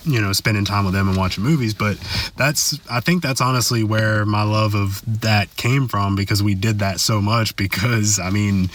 you 0.06 0.22
know, 0.22 0.34
spending 0.34 0.66
time 0.66 0.86
with 0.86 0.94
them 0.94 1.08
and 1.08 1.18
watching 1.18 1.44
movies. 1.44 1.74
But 1.74 1.98
that's, 2.36 2.80
I 2.90 3.00
think 3.00 3.24
that's 3.24 3.42
honestly 3.42 3.84
where 3.84 4.26
my 4.26 4.44
love 4.44 4.76
of 4.76 5.02
that 5.22 5.56
came 5.56 5.88
from 5.88 6.16
because 6.16 6.44
we 6.44 6.56
did 6.56 6.80
that 6.80 7.00
so 7.00 7.22
much 7.22 7.56
because, 7.56 8.20
I 8.20 8.30
mean, 8.30 8.70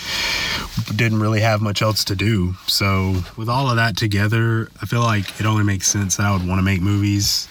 didn't 0.94 1.20
really 1.20 1.40
have 1.40 1.60
much 1.60 1.82
else 1.82 2.04
to 2.04 2.14
do. 2.14 2.54
So 2.66 3.22
with 3.36 3.48
all 3.48 3.68
of 3.68 3.76
that 3.76 3.96
together, 3.96 4.68
I 4.80 4.86
feel 4.86 5.02
like 5.02 5.40
it 5.40 5.46
only 5.46 5.64
makes 5.64 5.86
sense 5.88 6.16
that 6.16 6.26
I 6.26 6.32
would 6.32 6.46
want 6.46 6.58
to 6.58 6.64
make 6.64 6.80
movies. 6.80 7.48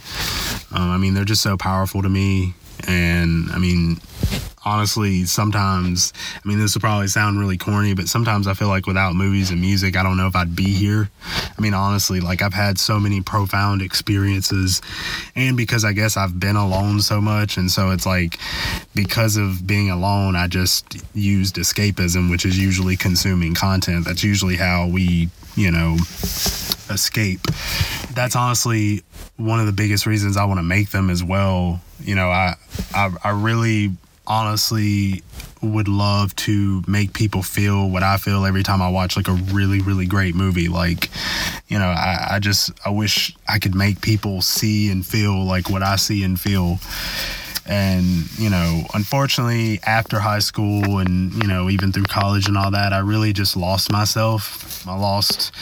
Um, 0.71 0.89
I 0.89 0.97
mean, 0.97 1.13
they're 1.13 1.25
just 1.25 1.41
so 1.41 1.57
powerful 1.57 2.01
to 2.01 2.09
me. 2.09 2.53
And 2.87 3.49
I 3.51 3.57
mean, 3.57 3.99
honestly, 4.67 5.23
sometimes, 5.23 6.11
I 6.35 6.45
mean, 6.45 6.59
this 6.59 6.73
will 6.75 6.81
probably 6.81 7.07
sound 7.07 7.39
really 7.39 7.57
corny, 7.57 7.93
but 7.93 8.09
sometimes 8.09 8.47
I 8.47 8.53
feel 8.53 8.67
like 8.67 8.85
without 8.85 9.15
movies 9.15 9.49
and 9.49 9.61
music, 9.61 9.95
I 9.95 10.03
don't 10.03 10.17
know 10.17 10.27
if 10.27 10.35
I'd 10.35 10.57
be 10.57 10.73
here. 10.73 11.09
I 11.57 11.61
mean, 11.61 11.73
honestly, 11.73 12.19
like 12.19 12.41
I've 12.41 12.53
had 12.53 12.77
so 12.77 12.99
many 12.99 13.21
profound 13.21 13.81
experiences, 13.81 14.81
and 15.35 15.55
because 15.55 15.85
I 15.85 15.93
guess 15.93 16.17
I've 16.17 16.37
been 16.37 16.57
alone 16.57 16.99
so 16.99 17.21
much, 17.21 17.55
and 17.55 17.71
so 17.71 17.91
it's 17.91 18.05
like 18.05 18.39
because 18.93 19.37
of 19.37 19.65
being 19.65 19.89
alone, 19.89 20.35
I 20.35 20.47
just 20.47 20.97
used 21.15 21.55
escapism, 21.55 22.29
which 22.29 22.45
is 22.45 22.59
usually 22.59 22.97
consuming 22.97 23.55
content. 23.55 24.03
That's 24.03 24.23
usually 24.23 24.57
how 24.57 24.87
we, 24.87 25.29
you 25.55 25.71
know, 25.71 25.95
escape. 26.89 27.41
That's 28.13 28.35
honestly 28.35 29.03
one 29.37 29.61
of 29.61 29.65
the 29.65 29.71
biggest 29.71 30.05
reasons 30.05 30.35
I 30.35 30.43
want 30.43 30.59
to 30.59 30.63
make 30.63 30.89
them 30.89 31.09
as 31.09 31.23
well. 31.23 31.79
You 32.01 32.15
know, 32.15 32.27
I, 32.27 32.55
I, 32.93 33.11
I 33.23 33.29
really 33.29 33.91
honestly 34.27 35.23
would 35.61 35.87
love 35.87 36.35
to 36.35 36.83
make 36.87 37.13
people 37.13 37.41
feel 37.41 37.89
what 37.89 38.03
I 38.03 38.17
feel 38.17 38.45
every 38.45 38.63
time 38.63 38.81
I 38.81 38.89
watch 38.89 39.17
like 39.17 39.27
a 39.27 39.33
really, 39.33 39.81
really 39.81 40.05
great 40.05 40.35
movie. 40.35 40.67
Like, 40.67 41.09
you 41.67 41.79
know, 41.79 41.87
I, 41.87 42.27
I 42.31 42.39
just, 42.39 42.71
I 42.85 42.89
wish 42.89 43.35
I 43.47 43.57
could 43.57 43.73
make 43.73 44.01
people 44.01 44.41
see 44.41 44.91
and 44.91 45.05
feel 45.05 45.43
like 45.43 45.69
what 45.69 45.81
I 45.81 45.95
see 45.95 46.23
and 46.23 46.39
feel. 46.39 46.79
And, 47.67 48.31
you 48.39 48.49
know, 48.49 48.83
unfortunately, 48.93 49.79
after 49.85 50.19
high 50.19 50.39
school 50.39 50.99
and, 50.99 51.33
you 51.33 51.47
know, 51.47 51.69
even 51.69 51.91
through 51.91 52.03
college 52.03 52.47
and 52.47 52.57
all 52.57 52.71
that, 52.71 52.93
I 52.93 52.99
really 52.99 53.33
just 53.33 53.57
lost 53.57 53.91
myself. 53.91 54.87
I 54.87 54.95
lost 54.95 55.53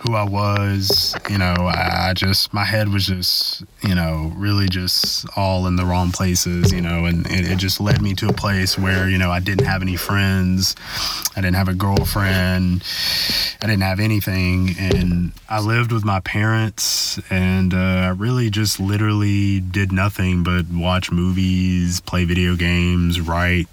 who 0.00 0.14
I 0.14 0.24
was. 0.24 1.16
You 1.30 1.38
know, 1.38 1.54
I 1.58 2.12
just, 2.14 2.52
my 2.52 2.64
head 2.64 2.90
was 2.90 3.06
just, 3.06 3.64
you 3.82 3.94
know, 3.94 4.30
really 4.36 4.68
just 4.68 5.26
all 5.36 5.66
in 5.66 5.76
the 5.76 5.86
wrong 5.86 6.12
places, 6.12 6.70
you 6.70 6.82
know, 6.82 7.06
and 7.06 7.26
it, 7.28 7.50
it 7.50 7.56
just 7.56 7.80
led 7.80 8.02
me 8.02 8.14
to 8.14 8.28
a 8.28 8.32
place 8.32 8.76
where, 8.78 9.08
you 9.08 9.16
know, 9.16 9.30
I 9.30 9.40
didn't 9.40 9.66
have 9.66 9.80
any 9.80 9.96
friends. 9.96 10.76
I 11.34 11.40
didn't 11.40 11.56
have 11.56 11.68
a 11.68 11.74
girlfriend. 11.74 12.84
I 13.62 13.66
didn't 13.66 13.82
have 13.82 14.00
anything. 14.00 14.74
And 14.78 15.32
I 15.48 15.60
lived 15.60 15.92
with 15.92 16.04
my 16.04 16.20
parents 16.20 17.18
and 17.30 17.72
uh, 17.72 17.76
I 17.76 18.08
really 18.08 18.50
just 18.50 18.78
literally 18.78 19.60
did 19.60 19.92
nothing 19.92 20.42
but 20.42 20.66
watch 20.70 21.10
movies 21.10 21.37
play 22.04 22.24
video 22.24 22.56
games, 22.56 23.20
write, 23.20 23.68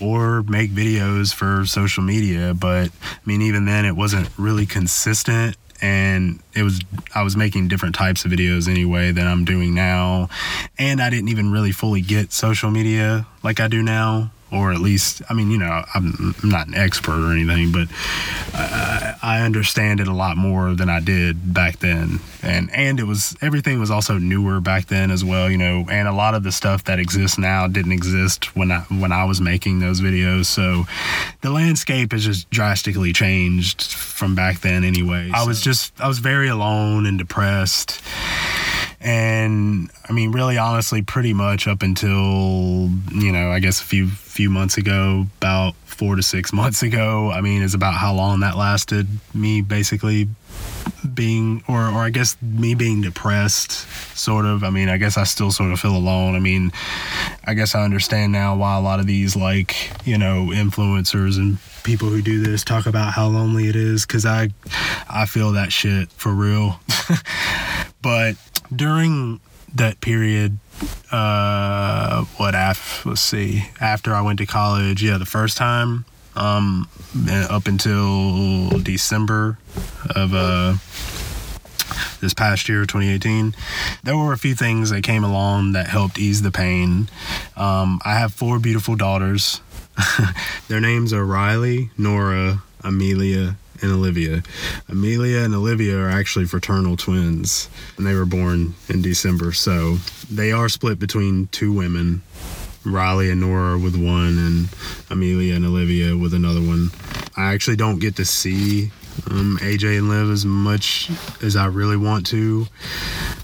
or 0.00 0.42
make 0.42 0.70
videos 0.70 1.34
for 1.34 1.64
social 1.66 2.02
media. 2.02 2.54
But 2.54 2.90
I 2.90 3.20
mean, 3.24 3.42
even 3.42 3.64
then, 3.64 3.84
it 3.84 3.96
wasn't 3.96 4.28
really 4.38 4.66
consistent. 4.66 5.56
And 5.82 6.40
it 6.54 6.62
was, 6.62 6.82
I 7.14 7.22
was 7.22 7.36
making 7.36 7.68
different 7.68 7.94
types 7.94 8.26
of 8.26 8.30
videos 8.30 8.68
anyway 8.68 9.12
than 9.12 9.26
I'm 9.26 9.46
doing 9.46 9.74
now. 9.74 10.28
And 10.78 11.00
I 11.00 11.08
didn't 11.08 11.28
even 11.28 11.50
really 11.50 11.72
fully 11.72 12.02
get 12.02 12.32
social 12.32 12.70
media 12.70 13.26
like 13.42 13.60
I 13.60 13.68
do 13.68 13.82
now 13.82 14.30
or 14.52 14.72
at 14.72 14.80
least, 14.80 15.22
I 15.30 15.34
mean, 15.34 15.50
you 15.50 15.58
know, 15.58 15.84
I'm, 15.94 16.34
not 16.42 16.66
an 16.66 16.74
expert 16.74 17.24
or 17.24 17.32
anything, 17.32 17.72
but 17.72 17.88
I, 18.52 19.09
I 19.22 19.42
understand 19.42 20.00
it 20.00 20.08
a 20.08 20.14
lot 20.14 20.36
more 20.36 20.74
than 20.74 20.88
I 20.88 21.00
did 21.00 21.52
back 21.52 21.78
then. 21.78 22.20
And 22.42 22.70
and 22.72 22.98
it 22.98 23.04
was 23.04 23.36
everything 23.42 23.78
was 23.78 23.90
also 23.90 24.18
newer 24.18 24.60
back 24.60 24.86
then 24.86 25.10
as 25.10 25.24
well, 25.24 25.50
you 25.50 25.58
know. 25.58 25.86
And 25.90 26.08
a 26.08 26.12
lot 26.12 26.34
of 26.34 26.42
the 26.42 26.52
stuff 26.52 26.84
that 26.84 26.98
exists 26.98 27.38
now 27.38 27.66
didn't 27.66 27.92
exist 27.92 28.56
when 28.56 28.72
I 28.72 28.80
when 28.88 29.12
I 29.12 29.24
was 29.24 29.40
making 29.40 29.80
those 29.80 30.00
videos. 30.00 30.46
So 30.46 30.84
the 31.42 31.50
landscape 31.50 32.12
has 32.12 32.24
just 32.24 32.48
drastically 32.50 33.12
changed 33.12 33.82
from 33.82 34.34
back 34.34 34.60
then, 34.60 34.84
anyway. 34.84 35.28
So. 35.28 35.36
I 35.36 35.46
was 35.46 35.60
just 35.60 35.98
I 36.00 36.08
was 36.08 36.18
very 36.18 36.48
alone 36.48 37.06
and 37.06 37.18
depressed 37.18 38.00
and 39.00 39.90
I 40.08 40.12
mean, 40.12 40.30
really, 40.32 40.58
honestly, 40.58 41.00
pretty 41.00 41.32
much 41.32 41.66
up 41.66 41.82
until 41.82 42.90
you 43.12 43.32
know, 43.32 43.50
I 43.50 43.58
guess 43.58 43.80
a 43.80 43.84
few 43.84 44.08
few 44.40 44.48
months 44.48 44.78
ago, 44.78 45.26
about 45.36 45.74
four 45.84 46.16
to 46.16 46.22
six 46.22 46.50
months 46.60 46.82
ago. 46.82 47.30
I 47.30 47.42
mean, 47.42 47.60
is 47.60 47.74
about 47.74 47.92
how 47.92 48.14
long 48.14 48.40
that 48.40 48.56
lasted. 48.56 49.06
Me 49.34 49.60
basically 49.60 50.28
being, 51.12 51.62
or 51.68 51.76
or 51.76 51.98
I 51.98 52.08
guess 52.08 52.38
me 52.40 52.74
being 52.74 53.02
depressed, 53.02 53.72
sort 54.16 54.46
of. 54.46 54.64
I 54.64 54.70
mean, 54.70 54.88
I 54.88 54.96
guess 54.96 55.18
I 55.18 55.24
still 55.24 55.50
sort 55.50 55.72
of 55.72 55.78
feel 55.80 55.94
alone. 55.94 56.36
I 56.36 56.38
mean, 56.38 56.72
I 57.44 57.52
guess 57.52 57.74
I 57.74 57.84
understand 57.84 58.32
now 58.32 58.56
why 58.56 58.78
a 58.78 58.80
lot 58.80 58.98
of 58.98 59.06
these 59.06 59.36
like 59.36 59.90
you 60.06 60.16
know 60.16 60.46
influencers 60.46 61.36
and 61.36 61.58
people 61.84 62.08
who 62.08 62.22
do 62.22 62.42
this 62.42 62.64
talk 62.64 62.86
about 62.86 63.12
how 63.12 63.26
lonely 63.26 63.68
it 63.68 63.76
is 63.76 64.06
because 64.06 64.24
I 64.24 64.48
I 65.10 65.26
feel 65.26 65.52
that 65.52 65.70
shit 65.70 66.10
for 66.12 66.32
real. 66.32 66.80
but 68.00 68.36
during 68.74 69.38
that 69.74 70.00
period, 70.00 70.58
uh, 71.10 72.24
what 72.36 72.54
af 72.54 73.04
let's 73.04 73.20
see, 73.20 73.64
after 73.80 74.14
I 74.14 74.20
went 74.22 74.38
to 74.38 74.46
college, 74.46 75.02
yeah, 75.02 75.18
the 75.18 75.26
first 75.26 75.56
time, 75.56 76.04
um, 76.36 76.88
up 77.50 77.66
until 77.66 78.70
December 78.78 79.58
of 80.14 80.34
uh 80.34 80.74
this 82.20 82.34
past 82.34 82.68
year, 82.68 82.82
2018, 82.82 83.54
there 84.04 84.16
were 84.16 84.32
a 84.32 84.38
few 84.38 84.54
things 84.54 84.90
that 84.90 85.02
came 85.02 85.24
along 85.24 85.72
that 85.72 85.88
helped 85.88 86.18
ease 86.18 86.42
the 86.42 86.50
pain. 86.50 87.08
Um, 87.56 88.00
I 88.04 88.14
have 88.14 88.32
four 88.32 88.58
beautiful 88.58 88.94
daughters. 88.94 89.60
Their 90.68 90.80
names 90.80 91.12
are 91.12 91.24
Riley, 91.24 91.90
Nora, 91.98 92.62
Amelia, 92.84 93.56
and 93.82 93.92
Olivia. 93.92 94.42
Amelia 94.88 95.38
and 95.40 95.54
Olivia 95.54 95.98
are 95.98 96.10
actually 96.10 96.46
fraternal 96.46 96.96
twins, 96.96 97.68
and 97.96 98.06
they 98.06 98.14
were 98.14 98.26
born 98.26 98.74
in 98.88 99.02
December. 99.02 99.52
So 99.52 99.96
they 100.30 100.52
are 100.52 100.68
split 100.68 100.98
between 100.98 101.48
two 101.48 101.72
women. 101.72 102.22
Riley 102.84 103.30
and 103.30 103.42
Nora 103.42 103.78
with 103.78 103.94
one, 103.94 104.38
and 104.38 104.68
Amelia 105.10 105.54
and 105.54 105.66
Olivia 105.66 106.16
with 106.16 106.32
another 106.32 106.60
one. 106.60 106.90
I 107.36 107.52
actually 107.52 107.76
don't 107.76 107.98
get 107.98 108.16
to 108.16 108.24
see 108.24 108.90
um, 109.28 109.58
AJ 109.60 109.98
and 109.98 110.08
Liv 110.08 110.30
as 110.30 110.44
much 110.46 111.10
as 111.42 111.56
I 111.56 111.66
really 111.66 111.96
want 111.96 112.26
to, 112.28 112.66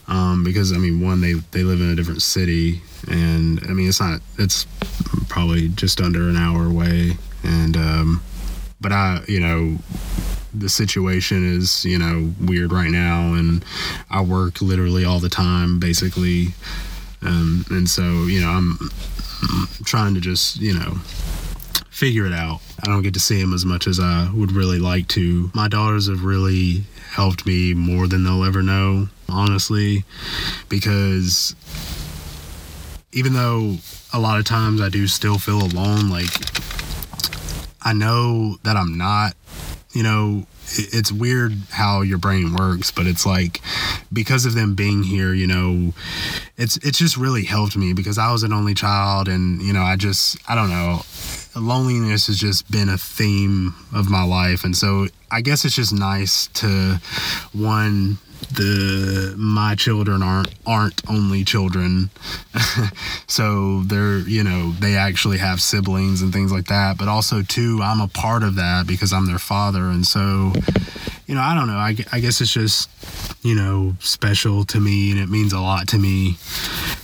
um, 0.09 0.45
because 0.45 0.73
I 0.73 0.79
mean, 0.79 1.05
one 1.05 1.21
they 1.21 1.35
they 1.35 1.65
live 1.65 1.81
in 1.81 1.91
a 1.91 1.97
different 1.97 2.23
city, 2.23 2.81
and 3.09 3.61
I 3.65 3.73
mean 3.73 3.89
it's 3.89 4.01
not 4.01 4.21
it's 4.39 4.67
probably 5.29 5.69
just 5.69 6.01
under 6.01 6.29
an 6.29 6.37
hour 6.37 6.67
away, 6.67 7.17
and 7.43 7.77
um, 7.77 8.23
but 8.81 8.93
I 8.93 9.21
you 9.29 9.41
know 9.41 9.79
the 10.57 10.69
situation 10.69 11.45
is 11.45 11.85
you 11.85 11.99
know 11.99 12.33
weird 12.41 12.73
right 12.73 12.91
now 12.91 13.35
and 13.35 13.63
i 14.09 14.23
work 14.23 14.63
literally 14.63 15.05
all 15.05 15.21
the 15.21 15.29
time 15.29 15.79
basically. 15.79 16.49
Um, 17.23 17.65
and 17.71 17.89
so 17.89 18.03
you 18.25 18.41
know 18.41 18.51
I'm, 18.51 18.79
I'm 19.43 19.69
trying 19.85 20.15
to 20.15 20.21
just 20.21 20.61
you 20.61 20.75
know 20.75 20.99
figure 21.91 22.27
it 22.27 22.33
out. 22.33 22.61
I 22.83 22.89
don't 22.89 23.03
get 23.03 23.15
to 23.15 23.21
see 23.21 23.41
him 23.41 23.55
as 23.55 23.65
much 23.65 23.87
as 23.87 23.99
i 23.99 24.31
would 24.35 24.53
really 24.53 24.79
like 24.79 25.09
to. 25.09 25.51
My 25.55 25.69
daughters 25.69 26.09
have 26.09 26.25
really 26.25 26.85
helped 27.11 27.47
me 27.47 27.73
more 27.75 28.07
than 28.07 28.25
they'll 28.25 28.45
ever 28.45 28.63
know 28.63 29.09
honestly 29.29 30.05
because 30.69 31.55
even 33.13 33.33
though 33.33 33.77
a 34.13 34.21
lot 34.21 34.39
of 34.39 34.45
times 34.45 34.81
i 34.81 34.89
do 34.89 35.07
still 35.07 35.39
feel 35.39 35.63
alone 35.63 36.11
like 36.11 36.29
i 37.87 37.93
know 37.93 38.57
that 38.65 38.77
i'm 38.77 38.99
not 38.99 39.35
you 39.97 40.03
know, 40.03 40.45
it's 40.75 41.11
weird 41.11 41.55
how 41.71 42.03
your 42.03 42.19
brain 42.19 42.55
works, 42.55 42.91
but 42.91 43.07
it's 43.07 43.25
like 43.25 43.63
because 44.13 44.45
of 44.45 44.53
them 44.53 44.75
being 44.75 45.03
here, 45.03 45.33
you 45.33 45.47
know, 45.47 45.95
it's 46.59 46.77
it's 46.79 46.99
just 46.99 47.17
really 47.17 47.45
helped 47.45 47.79
me 47.79 47.95
because 47.95 48.19
I 48.19 48.31
was 48.31 48.43
an 48.43 48.53
only 48.53 48.75
child 48.75 49.27
and 49.27 49.63
you 49.63 49.73
know, 49.73 49.81
I 49.81 49.97
just 49.97 50.37
I 50.51 50.55
don't 50.55 50.69
know, 50.69 51.01
loneliness 51.57 52.27
has 52.27 52.39
just 52.39 52.71
been 52.71 52.91
a 52.91 52.99
theme 52.99 53.75
of 53.95 54.11
my 54.11 54.23
life. 54.23 54.65
And 54.65 54.77
so 54.77 55.07
I 55.31 55.41
guess 55.41 55.65
it's 55.65 55.75
just 55.75 55.95
nice 55.95 56.49
to 56.49 57.01
one 57.55 58.19
the 58.53 59.35
my 59.37 59.75
children 59.75 60.23
aren't 60.23 60.55
aren't 60.67 61.01
only 61.09 61.45
children. 61.45 62.11
So 63.29 63.83
they're 63.83 64.19
you 64.21 64.43
know 64.45 64.73
they 64.73 64.97
actually 64.97 65.39
have 65.39 65.61
siblings 65.61 66.23
and 66.23 66.33
things 66.33 66.53
like 66.53 66.67
that. 66.67 66.97
But 66.97 67.09
also 67.09 67.43
too 67.43 67.81
i'm 67.83 68.01
a 68.01 68.09
part 68.09 68.43
of 68.43 68.55
that 68.57 68.87
because 68.87 69.13
i'm 69.13 69.27
their 69.27 69.39
father. 69.39 69.85
And 69.85 70.07
so 70.07 70.53
you 71.27 71.35
know 71.35 71.41
i 71.41 71.55
don't 71.55 71.67
know. 71.67 71.77
I, 71.77 71.97
I 72.13 72.21
guess 72.21 72.41
it's 72.41 72.53
just 72.53 72.89
you 73.45 73.55
know 73.55 73.95
special 74.01 74.65
to 74.67 74.81
me 74.81 75.11
and 75.11 75.21
it 75.21 75.29
means 75.29 75.53
a 75.53 75.61
lot 75.61 75.89
to 75.89 75.99
me 75.99 76.37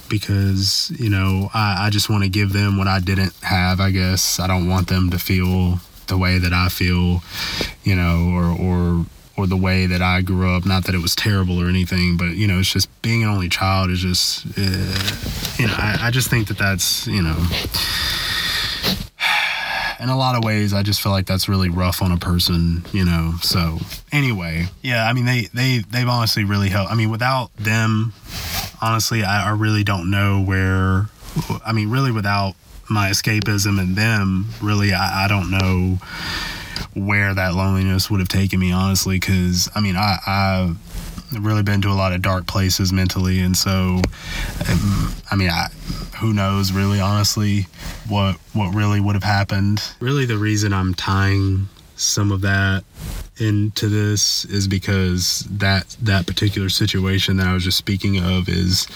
because 0.09 0.93
you 0.99 1.11
know 1.11 1.51
i, 1.55 1.87
I 1.87 1.91
just 1.91 2.09
want 2.11 2.23
to 2.23 2.29
give 2.29 2.53
them 2.53 2.79
what 2.79 2.87
i 2.89 2.99
didn't 3.01 3.35
have 3.43 3.81
i 3.81 3.91
guess. 3.91 4.39
I 4.41 4.47
don't 4.47 4.69
want 4.69 4.89
them 4.89 5.11
to 5.11 5.19
feel 5.19 5.81
the 6.07 6.17
way 6.17 6.39
that 6.39 6.53
i 6.53 6.69
feel 6.69 7.23
you 7.85 7.95
know 7.97 8.31
or 8.33 8.47
or 8.59 9.07
or 9.37 9.47
the 9.47 9.57
way 9.57 9.87
that 9.87 10.03
I 10.03 10.21
grew 10.21 10.55
up. 10.55 10.67
Not 10.67 10.85
that 10.85 10.95
it 10.95 11.01
was 11.01 11.15
terrible 11.15 11.61
or 11.61 11.69
anything, 11.69 12.17
but 12.17 12.37
you 12.37 12.47
know, 12.47 12.59
it's 12.59 12.73
just 12.73 12.89
being 13.03 13.23
an 13.23 13.29
only 13.29 13.49
child 13.49 13.91
is 13.91 14.01
just, 14.01 14.47
uh, 14.59 15.59
you 15.59 15.69
know, 15.69 15.75
I, 15.77 15.99
I 16.03 16.11
just 16.11 16.29
think 16.29 16.49
that 16.49 16.59
that's, 16.59 17.07
you 17.07 17.23
know, 17.23 17.37
in 20.01 20.09
a 20.09 20.17
lot 20.17 20.37
of 20.37 20.45
ways, 20.45 20.75
I 20.75 20.83
just 20.83 21.01
feel 21.01 21.13
like 21.13 21.27
that's 21.27 21.49
really 21.49 21.69
rough 21.69 22.03
on 22.03 22.13
a 22.13 22.17
person, 22.17 22.85
you 22.93 23.05
know. 23.05 23.35
So 23.43 23.79
anyway, 24.11 24.67
yeah, 24.83 25.09
I 25.09 25.13
mean, 25.13 25.25
they 25.25 25.49
they 25.55 25.79
they've 25.79 26.09
honestly 26.09 26.45
really 26.45 26.69
helped. 26.69 26.93
I 26.93 26.95
mean, 26.95 27.11
without 27.11 27.55
them, 27.57 28.13
honestly, 28.81 29.23
I, 29.23 29.49
I 29.49 29.51
really 29.51 29.85
don't 29.85 30.11
know 30.11 30.43
where. 30.43 31.09
I 31.65 31.73
mean, 31.73 31.91
really, 31.91 32.13
without 32.13 32.55
my 32.91 33.09
escapism 33.09 33.81
and 33.81 33.97
them, 33.97 34.49
really, 34.61 34.93
I, 34.93 35.25
I 35.25 35.29
don't 35.29 35.51
know 35.51 35.99
where 36.95 37.35
that 37.35 37.55
loneliness 37.55 38.11
would 38.11 38.21
have 38.21 38.29
taken 38.29 38.61
me, 38.61 38.73
honestly, 38.73 39.19
because 39.19 39.69
I 39.75 39.81
mean, 39.81 39.97
I, 39.97 40.19
I've 40.27 41.43
really 41.45 41.63
been 41.63 41.81
to 41.83 41.89
a 41.89 41.95
lot 41.95 42.13
of 42.13 42.23
dark 42.23 42.47
places 42.47 42.93
mentally, 42.93 43.41
and 43.41 43.57
so, 43.57 44.01
um, 44.69 45.15
I 45.31 45.37
mean, 45.37 45.51
I, 45.51 45.69
who 46.21 46.33
knows, 46.33 46.73
really, 46.73 47.01
honestly, 47.01 47.67
what 48.09 48.37
what 48.53 48.75
really 48.75 49.01
would 49.01 49.15
have 49.15 49.25
happened. 49.25 49.83
Really, 50.01 50.27
the 50.27 50.39
reason 50.39 50.73
I'm 50.73 50.95
tying 50.95 51.69
some 51.97 52.33
of 52.33 52.41
that 52.43 52.85
into 53.39 53.89
this 53.89 54.45
is 54.45 54.69
because 54.69 55.47
that 55.51 55.97
that 56.03 56.27
particular 56.27 56.69
situation 56.69 57.39
that 57.39 57.47
I 57.47 57.55
was 57.55 57.65
just 57.65 57.79
speaking 57.79 58.19
of 58.19 58.49
is 58.49 58.87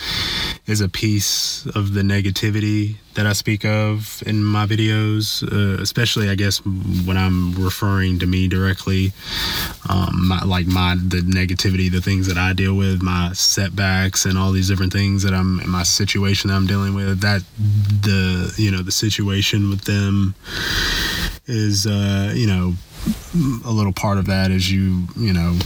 is 0.67 0.81
a 0.81 0.89
piece 0.89 1.65
of 1.75 1.95
the 1.95 2.03
negativity 2.03 2.97
that 3.15 3.27
I 3.27 3.33
speak 3.33 3.65
of 3.65 4.23
in 4.27 4.45
my 4.45 4.67
videos, 4.67 5.43
uh, 5.43 5.81
especially 5.81 6.29
I 6.29 6.35
guess 6.35 6.59
when 6.65 7.17
I'm 7.17 7.55
referring 7.55 8.19
to 8.19 8.27
me 8.27 8.47
directly, 8.47 9.13
um, 9.89 10.29
my, 10.29 10.43
like 10.43 10.67
my 10.67 10.97
the 10.97 11.23
negativity, 11.23 11.91
the 11.91 12.03
things 12.03 12.27
that 12.27 12.37
I 12.37 12.53
deal 12.53 12.75
with, 12.75 13.03
my 13.03 13.33
setbacks, 13.33 14.27
and 14.27 14.37
all 14.37 14.53
these 14.53 14.69
different 14.69 14.93
things 14.93 15.23
that 15.23 15.33
I'm 15.33 15.61
in 15.61 15.71
my 15.71 15.83
situation 15.83 16.49
that 16.49 16.57
I'm 16.57 16.67
dealing 16.67 16.95
with. 16.95 17.21
That 17.21 17.43
the 17.59 18.55
you 18.59 18.71
know 18.71 18.83
the 18.83 18.93
situation 18.93 19.71
with 19.71 19.85
them 19.85 20.35
is 21.47 21.87
uh, 21.87 22.33
you 22.37 22.47
know 22.47 22.75
a 23.65 23.71
little 23.71 23.93
part 23.93 24.19
of 24.19 24.27
that 24.27 24.51
as 24.51 24.71
you 24.71 25.05
you 25.17 25.33
know 25.33 25.59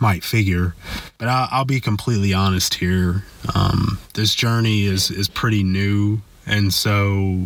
might 0.00 0.24
figure 0.24 0.74
but 1.22 1.28
I'll, 1.28 1.48
I'll, 1.52 1.64
be 1.64 1.78
completely 1.78 2.34
honest 2.34 2.74
here. 2.74 3.22
Um, 3.54 4.00
this 4.14 4.34
journey 4.34 4.86
is 4.86 5.08
is 5.08 5.28
pretty 5.28 5.62
new. 5.62 6.20
And 6.46 6.74
so 6.74 7.38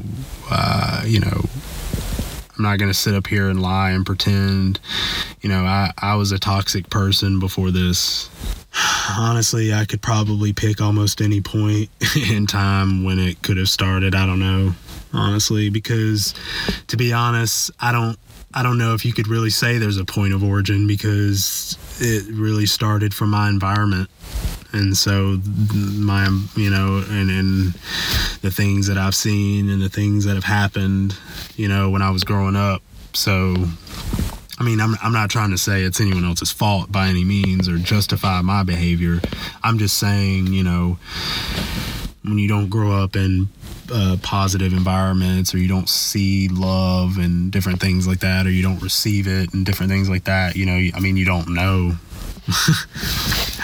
uh, 0.50 1.02
you 1.04 1.20
know 1.20 1.44
i'm 2.56 2.62
not 2.62 2.78
going 2.78 2.90
to 2.90 2.96
sit 2.96 3.14
up 3.14 3.26
here 3.26 3.50
and 3.50 3.60
lie 3.60 3.90
and 3.90 4.06
pretend 4.06 4.80
you 5.42 5.50
know 5.50 5.66
I, 5.66 5.92
I 5.98 6.14
was 6.14 6.32
a 6.32 6.38
toxic 6.38 6.88
person 6.88 7.38
before 7.38 7.70
this. 7.70 8.30
Honestly 9.10 9.74
i 9.74 9.84
could 9.84 10.00
probably 10.00 10.54
pick 10.54 10.80
almost 10.80 11.20
any 11.20 11.42
point 11.42 11.90
in 12.30 12.46
time 12.46 13.04
when 13.04 13.18
it 13.18 13.42
could 13.42 13.58
have 13.58 13.68
started. 13.68 14.14
I 14.14 14.24
don't 14.24 14.40
know 14.40 14.74
honestly, 15.16 15.70
because 15.70 16.34
to 16.88 16.96
be 16.96 17.12
honest, 17.12 17.70
I 17.80 17.92
don't 17.92 18.18
I 18.54 18.62
don't 18.62 18.78
know 18.78 18.94
if 18.94 19.04
you 19.04 19.12
could 19.12 19.28
really 19.28 19.50
say 19.50 19.78
there's 19.78 19.98
a 19.98 20.04
point 20.04 20.32
of 20.32 20.42
origin 20.42 20.86
because 20.86 21.76
it 22.00 22.24
really 22.34 22.66
started 22.66 23.12
from 23.12 23.30
my 23.30 23.48
environment. 23.48 24.08
And 24.72 24.96
so 24.96 25.40
my 25.74 26.26
you 26.56 26.70
know 26.70 27.04
and 27.08 27.30
and 27.30 27.74
the 28.42 28.50
things 28.50 28.86
that 28.86 28.98
I've 28.98 29.14
seen 29.14 29.68
and 29.68 29.82
the 29.82 29.88
things 29.88 30.24
that 30.24 30.34
have 30.34 30.44
happened, 30.44 31.16
you 31.56 31.68
know, 31.68 31.90
when 31.90 32.02
I 32.02 32.10
was 32.10 32.24
growing 32.24 32.56
up. 32.56 32.82
So 33.12 33.56
I 34.58 34.64
mean, 34.64 34.80
I'm, 34.80 34.96
I'm 35.02 35.12
not 35.12 35.28
trying 35.28 35.50
to 35.50 35.58
say 35.58 35.82
it's 35.82 36.00
anyone 36.00 36.24
else's 36.24 36.50
fault 36.50 36.90
by 36.90 37.08
any 37.08 37.24
means 37.24 37.68
or 37.68 37.76
justify 37.76 38.40
my 38.40 38.62
behavior. 38.62 39.20
I'm 39.62 39.78
just 39.78 39.98
saying, 39.98 40.46
you 40.46 40.62
know, 40.62 40.98
when 42.22 42.38
you 42.38 42.48
don't 42.48 42.70
grow 42.70 42.92
up 42.92 43.16
in 43.16 43.48
uh, 43.92 44.16
positive 44.22 44.72
environments 44.72 45.54
or 45.54 45.58
you 45.58 45.68
don't 45.68 45.88
see 45.88 46.48
love 46.48 47.18
and 47.18 47.50
different 47.52 47.80
things 47.80 48.06
like 48.06 48.20
that 48.20 48.46
or 48.46 48.50
you 48.50 48.62
don't 48.62 48.82
receive 48.82 49.26
it 49.26 49.52
and 49.54 49.64
different 49.64 49.90
things 49.90 50.08
like 50.08 50.24
that 50.24 50.56
you 50.56 50.66
know 50.66 50.78
i 50.94 51.00
mean 51.00 51.16
you 51.16 51.24
don't 51.24 51.48
know. 51.48 51.92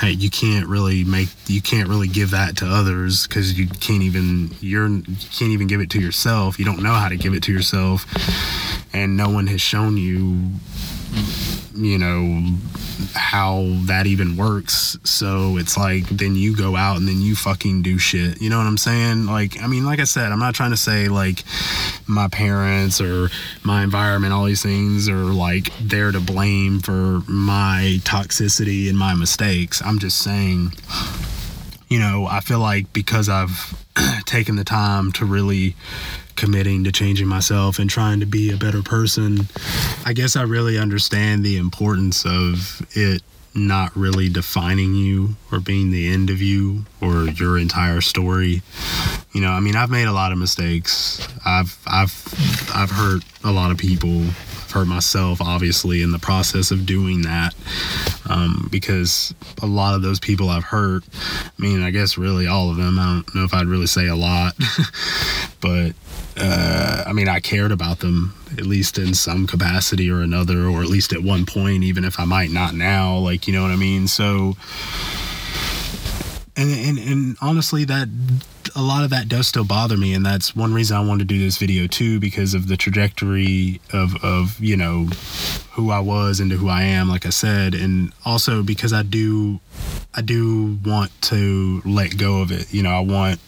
Hey 0.03 0.11
you 0.11 0.31
can't 0.31 0.67
really 0.67 1.05
make 1.05 1.29
you 1.47 1.63
can't 1.63 1.89
really 1.89 2.09
give 2.09 2.33
that 2.33 2.57
to 2.57 2.67
others 2.67 3.29
because 3.29 3.57
you 3.57 3.69
can't 3.69 4.03
even 4.03 4.51
you're 4.61 4.89
you 4.89 5.29
can't 5.31 5.53
even 5.53 5.69
give 5.69 5.81
it 5.81 5.91
to 5.91 6.01
yourself. 6.01 6.59
You 6.59 6.65
don't 6.65 6.83
know 6.83 6.95
how 6.95 7.09
to 7.09 7.17
give 7.17 7.35
it 7.35 7.45
to 7.45 7.53
yourself. 7.53 8.05
And 8.93 9.17
no 9.17 9.29
one 9.29 9.47
has 9.47 9.61
shown 9.61 9.97
you 9.97 10.51
you 11.75 11.99
know 11.99 12.43
how 13.15 13.65
that 13.87 14.07
even 14.07 14.37
works. 14.37 14.99
So 15.05 15.57
it's 15.57 15.77
like 15.77 16.07
then 16.09 16.37
you 16.37 16.57
go 16.57 16.77
out 16.77 16.99
and 16.99 17.09
then 17.09 17.21
you 17.21 17.35
fucking 17.35 17.83
do 17.83 17.99
shit. 17.99 18.41
You 18.41 18.51
know 18.51 18.59
what 18.59 18.67
I'm 18.67 18.79
saying? 18.79 19.27
Like 19.27 19.61
I 19.63 19.67
mean, 19.67 19.85
like 19.85 20.01
I 20.01 20.05
said, 20.05 20.33
I'm 20.33 20.39
not 20.39 20.55
trying 20.55 20.71
to 20.71 20.77
say 20.77 21.09
like 21.09 21.43
my 22.07 22.29
parents 22.29 23.01
or 23.01 23.31
my 23.65 23.83
environment, 23.83 24.33
all 24.33 24.45
these 24.45 24.63
things 24.63 25.09
are 25.09 25.15
like 25.15 25.71
there 25.81 26.13
to 26.13 26.21
blame 26.21 26.81
for 26.81 27.23
my 27.27 27.99
toxicity 28.03 28.89
and 28.89 28.99
my 28.99 29.15
mistakes. 29.15 29.83
I'm 29.85 29.99
just 29.99 30.19
saying 30.19 30.73
you 31.93 31.99
know, 31.99 32.27
I 32.27 32.41
feel 32.41 32.59
like 32.59 32.91
because 32.95 33.29
I've 33.29 33.79
taken 34.25 34.57
the 34.57 34.65
time 34.65 35.13
to 35.13 35.27
really 35.27 35.77
committing 36.43 36.83
to 36.83 36.91
changing 36.91 37.29
myself 37.29 37.79
and 37.79 37.89
trying 37.89 38.19
to 38.19 38.27
be 38.27 38.51
a 38.51 38.57
better 38.57 38.83
person, 38.83 39.47
I 40.05 40.13
guess 40.13 40.35
I 40.35 40.43
really 40.43 40.77
understand 40.77 41.45
the 41.45 41.57
importance 41.57 42.27
of 42.27 42.85
it 42.97 43.23
not 43.55 43.95
really 43.95 44.29
defining 44.29 44.93
you 44.93 45.37
or 45.53 45.61
being 45.61 45.93
the 45.93 46.13
end 46.13 46.31
of 46.31 46.43
you 46.43 46.85
or 47.01 47.27
your 47.27 47.59
entire 47.59 48.01
story. 48.01 48.61
You 49.31 49.41
know, 49.41 49.53
I 49.53 49.61
mean, 49.61 49.77
I've 49.77 49.91
made 49.91 50.09
a 50.09 50.13
lot 50.13 50.33
of 50.33 50.39
mistakes. 50.39 51.25
I've 51.45 51.79
I've 51.87 52.13
I've 52.75 52.91
hurt 52.91 53.23
a 53.45 53.53
lot 53.53 53.71
of 53.71 53.79
people. 53.79 54.23
I've 54.23 54.73
hurt 54.73 54.89
myself 54.89 55.41
obviously 55.41 56.03
in 56.03 56.11
the 56.11 56.19
process 56.19 56.73
of 56.73 56.87
doing 56.87 57.23
that. 57.23 57.55
Um, 58.29 58.69
because 58.73 59.33
a 59.63 59.67
lot 59.67 59.95
of 59.95 60.03
those 60.03 60.19
people 60.19 60.49
I've 60.49 60.65
hurt, 60.65 61.05
I 61.15 61.63
mean, 61.63 61.85
I 61.85 61.91
guess 61.91 62.19
really 62.19 62.49
all 62.49 62.69
of 62.71 62.79
them. 62.79 62.99
I 62.99 63.05
don't 63.05 63.35
know 63.37 63.45
if 63.45 63.55
I'd 63.55 63.67
really 63.67 63.87
say 63.87 64.09
a 64.09 64.17
lot, 64.17 64.55
but 65.61 65.93
uh, 66.37 67.05
I 67.07 67.13
mean, 67.13 67.29
I 67.29 67.41
cared 67.41 67.73
about 67.73 68.01
them 68.01 68.35
at 68.53 68.67
least 68.67 68.99
in 68.99 69.15
some 69.15 69.47
capacity 69.47 70.11
or 70.11 70.21
another, 70.21 70.67
or 70.67 70.83
at 70.83 70.89
least 70.89 71.13
at 71.13 71.23
one 71.23 71.47
point, 71.47 71.85
even 71.85 72.05
if 72.05 72.21
I 72.21 72.25
might 72.25 72.51
not 72.51 72.75
now. 72.75 73.17
Like, 73.17 73.47
you 73.47 73.53
know 73.55 73.63
what 73.63 73.71
I 73.71 73.77
mean? 73.77 74.09
So, 74.09 74.57
and 76.57 76.71
and 76.71 76.99
and 76.99 77.37
honestly, 77.41 77.85
that 77.85 78.09
a 78.75 78.83
lot 78.83 79.05
of 79.05 79.11
that 79.11 79.29
does 79.29 79.49
still 79.49 79.65
bother 79.65 79.97
me, 79.97 80.15
and 80.15 80.25
that's 80.25 80.55
one 80.55 80.73
reason 80.73 80.97
I 80.97 81.01
wanted 81.01 81.29
to 81.29 81.35
do 81.35 81.39
this 81.39 81.59
video 81.59 81.87
too, 81.87 82.21
because 82.21 82.55
of 82.55 82.69
the 82.69 82.77
trajectory 82.77 83.81
of 83.93 84.23
of 84.25 84.59
you 84.61 84.77
know 84.77 85.07
who 85.73 85.91
I 85.91 86.01
was 86.01 86.41
into 86.41 86.57
who 86.57 86.69
I 86.69 86.83
am, 86.83 87.09
like 87.09 87.25
I 87.25 87.31
said, 87.31 87.75
and 87.75 88.13
also 88.25 88.63
because 88.63 88.93
I 88.93 89.03
do 89.03 89.61
I 90.15 90.21
do 90.21 90.79
want 90.85 91.11
to 91.23 91.83
let 91.85 92.19
go 92.19 92.43
of 92.43 92.53
it. 92.53 92.73
You 92.73 92.83
know, 92.83 92.91
I 92.91 93.01
want 93.01 93.41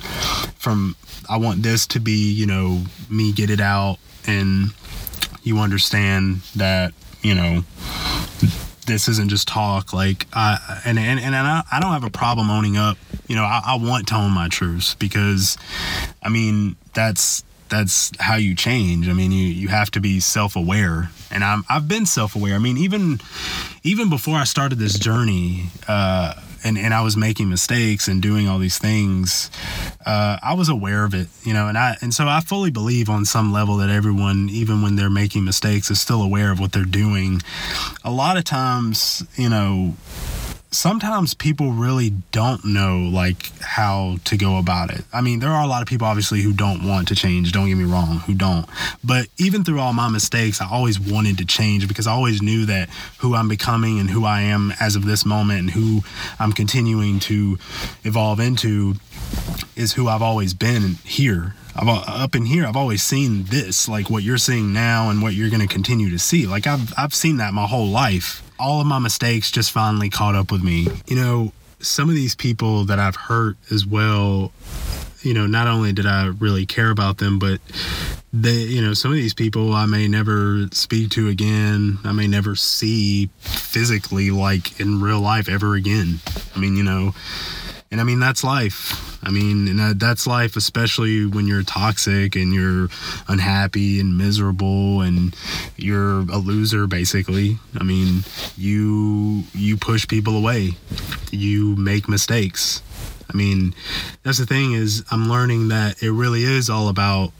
from 0.64 0.96
I 1.28 1.36
want 1.36 1.62
this 1.62 1.86
to 1.88 2.00
be, 2.00 2.32
you 2.32 2.46
know, 2.46 2.82
me 3.08 3.32
get 3.32 3.50
it 3.50 3.60
out 3.60 3.98
and 4.26 4.70
you 5.42 5.58
understand 5.58 6.40
that, 6.56 6.94
you 7.22 7.34
know, 7.34 7.64
this 8.86 9.08
isn't 9.08 9.28
just 9.28 9.46
talk. 9.46 9.92
Like, 9.92 10.26
I, 10.32 10.80
and, 10.84 10.98
and, 10.98 11.20
and 11.20 11.34
I, 11.36 11.62
I 11.70 11.80
don't 11.80 11.92
have 11.92 12.04
a 12.04 12.10
problem 12.10 12.50
owning 12.50 12.76
up. 12.76 12.96
You 13.28 13.36
know, 13.36 13.44
I, 13.44 13.60
I 13.64 13.74
want 13.76 14.08
to 14.08 14.16
own 14.16 14.32
my 14.32 14.48
truths 14.48 14.94
because, 14.94 15.56
I 16.22 16.30
mean, 16.30 16.76
that's, 16.94 17.44
that's 17.68 18.10
how 18.18 18.36
you 18.36 18.54
change. 18.54 19.08
I 19.08 19.12
mean, 19.12 19.32
you, 19.32 19.46
you 19.46 19.68
have 19.68 19.90
to 19.92 20.00
be 20.00 20.20
self 20.20 20.54
aware, 20.54 21.10
and 21.30 21.42
I'm 21.42 21.64
I've 21.68 21.88
been 21.88 22.06
self 22.06 22.36
aware. 22.36 22.54
I 22.54 22.58
mean, 22.58 22.76
even 22.76 23.20
even 23.82 24.10
before 24.10 24.36
I 24.36 24.44
started 24.44 24.78
this 24.78 24.98
journey, 24.98 25.70
uh, 25.88 26.34
and, 26.64 26.78
and 26.78 26.94
I 26.94 27.02
was 27.02 27.16
making 27.16 27.48
mistakes 27.50 28.08
and 28.08 28.20
doing 28.22 28.48
all 28.48 28.58
these 28.58 28.78
things, 28.78 29.50
uh, 30.04 30.38
I 30.42 30.54
was 30.54 30.68
aware 30.68 31.04
of 31.04 31.14
it, 31.14 31.28
you 31.44 31.52
know, 31.52 31.68
and 31.68 31.78
I 31.78 31.96
and 32.00 32.12
so 32.12 32.26
I 32.26 32.40
fully 32.40 32.70
believe 32.70 33.08
on 33.08 33.24
some 33.24 33.52
level 33.52 33.76
that 33.76 33.90
everyone, 33.90 34.48
even 34.50 34.82
when 34.82 34.96
they're 34.96 35.10
making 35.10 35.44
mistakes, 35.44 35.90
is 35.90 36.00
still 36.00 36.22
aware 36.22 36.50
of 36.50 36.58
what 36.58 36.72
they're 36.72 36.84
doing. 36.84 37.42
A 38.02 38.10
lot 38.10 38.36
of 38.36 38.44
times, 38.44 39.22
you 39.36 39.48
know, 39.48 39.94
sometimes 40.74 41.34
people 41.34 41.72
really 41.72 42.10
don't 42.32 42.64
know 42.64 42.98
like 42.98 43.50
how 43.60 44.16
to 44.24 44.36
go 44.36 44.58
about 44.58 44.90
it. 44.90 45.04
I 45.12 45.20
mean, 45.20 45.38
there 45.38 45.50
are 45.50 45.64
a 45.64 45.66
lot 45.66 45.82
of 45.82 45.88
people 45.88 46.06
obviously 46.06 46.42
who 46.42 46.52
don't 46.52 46.86
want 46.86 47.08
to 47.08 47.14
change, 47.14 47.52
don't 47.52 47.68
get 47.68 47.76
me 47.76 47.84
wrong, 47.84 48.18
who 48.20 48.34
don't. 48.34 48.66
But 49.02 49.28
even 49.38 49.64
through 49.64 49.80
all 49.80 49.92
my 49.92 50.08
mistakes, 50.08 50.60
I 50.60 50.68
always 50.70 50.98
wanted 50.98 51.38
to 51.38 51.44
change 51.44 51.88
because 51.88 52.06
I 52.06 52.12
always 52.12 52.42
knew 52.42 52.66
that 52.66 52.88
who 53.18 53.34
I'm 53.34 53.48
becoming 53.48 53.98
and 53.98 54.10
who 54.10 54.24
I 54.24 54.42
am 54.42 54.72
as 54.80 54.96
of 54.96 55.04
this 55.04 55.24
moment 55.24 55.60
and 55.60 55.70
who 55.70 56.02
I'm 56.38 56.52
continuing 56.52 57.20
to 57.20 57.58
evolve 58.02 58.40
into 58.40 58.94
is 59.76 59.94
who 59.94 60.08
I've 60.08 60.22
always 60.22 60.54
been 60.54 60.96
here. 61.04 61.54
I've, 61.76 61.88
up 61.88 62.36
in 62.36 62.46
here, 62.46 62.66
I've 62.66 62.76
always 62.76 63.02
seen 63.02 63.44
this, 63.44 63.88
like 63.88 64.08
what 64.08 64.22
you're 64.22 64.38
seeing 64.38 64.72
now 64.72 65.10
and 65.10 65.20
what 65.22 65.34
you're 65.34 65.50
going 65.50 65.66
to 65.66 65.72
continue 65.72 66.10
to 66.10 66.18
see. 66.18 66.46
Like 66.46 66.66
I've 66.66 66.92
I've 66.96 67.14
seen 67.14 67.38
that 67.38 67.52
my 67.52 67.66
whole 67.66 67.88
life 67.88 68.43
all 68.58 68.80
of 68.80 68.86
my 68.86 68.98
mistakes 68.98 69.50
just 69.50 69.72
finally 69.72 70.10
caught 70.10 70.34
up 70.34 70.50
with 70.52 70.62
me. 70.62 70.86
You 71.06 71.16
know, 71.16 71.52
some 71.80 72.08
of 72.08 72.14
these 72.14 72.34
people 72.34 72.84
that 72.84 72.98
I've 72.98 73.16
hurt 73.16 73.56
as 73.70 73.86
well, 73.86 74.52
you 75.22 75.34
know, 75.34 75.46
not 75.46 75.66
only 75.66 75.92
did 75.92 76.06
I 76.06 76.26
really 76.26 76.66
care 76.66 76.90
about 76.90 77.18
them, 77.18 77.38
but 77.38 77.60
they, 78.32 78.54
you 78.54 78.82
know, 78.82 78.94
some 78.94 79.10
of 79.10 79.16
these 79.16 79.34
people 79.34 79.72
I 79.72 79.86
may 79.86 80.08
never 80.08 80.66
speak 80.72 81.10
to 81.10 81.28
again. 81.28 81.98
I 82.04 82.12
may 82.12 82.26
never 82.26 82.56
see 82.56 83.30
physically, 83.38 84.30
like 84.30 84.80
in 84.80 85.00
real 85.00 85.20
life, 85.20 85.48
ever 85.48 85.74
again. 85.74 86.20
I 86.54 86.58
mean, 86.58 86.76
you 86.76 86.82
know, 86.82 87.14
and 87.94 88.00
I 88.00 88.04
mean, 88.04 88.18
that's 88.18 88.42
life 88.42 89.14
I 89.24 89.30
mean, 89.30 89.68
and 89.68 89.80
uh, 89.80 89.94
that's 89.96 90.26
life, 90.26 90.54
especially 90.54 91.24
when 91.24 91.46
you're 91.46 91.62
toxic 91.62 92.36
and 92.36 92.52
you're 92.52 92.88
unhappy 93.26 93.98
and 93.98 94.18
miserable 94.18 95.00
and 95.00 95.34
you're 95.76 96.20
a 96.20 96.36
loser, 96.36 96.86
basically. 96.86 97.58
I 97.78 97.84
mean, 97.84 98.24
you 98.56 99.44
you 99.54 99.78
push 99.78 100.06
people 100.06 100.36
away. 100.36 100.72
You 101.30 101.74
make 101.76 102.06
mistakes. 102.06 102.82
I 103.32 103.36
mean, 103.36 103.74
that's 104.22 104.38
the 104.38 104.46
thing 104.46 104.74
is 104.74 105.02
I'm 105.10 105.30
learning 105.30 105.68
that 105.68 106.02
it 106.02 106.12
really 106.12 106.44
is 106.44 106.68
all 106.68 106.88
about 106.88 107.32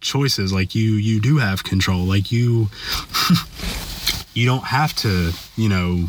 choices. 0.00 0.52
Like 0.52 0.74
you 0.74 0.94
you 0.94 1.20
do 1.20 1.38
have 1.38 1.62
control. 1.62 2.00
Like 2.00 2.32
you 2.32 2.66
you 4.34 4.46
don't 4.46 4.64
have 4.64 4.94
to, 4.96 5.32
you 5.56 5.68
know, 5.68 6.06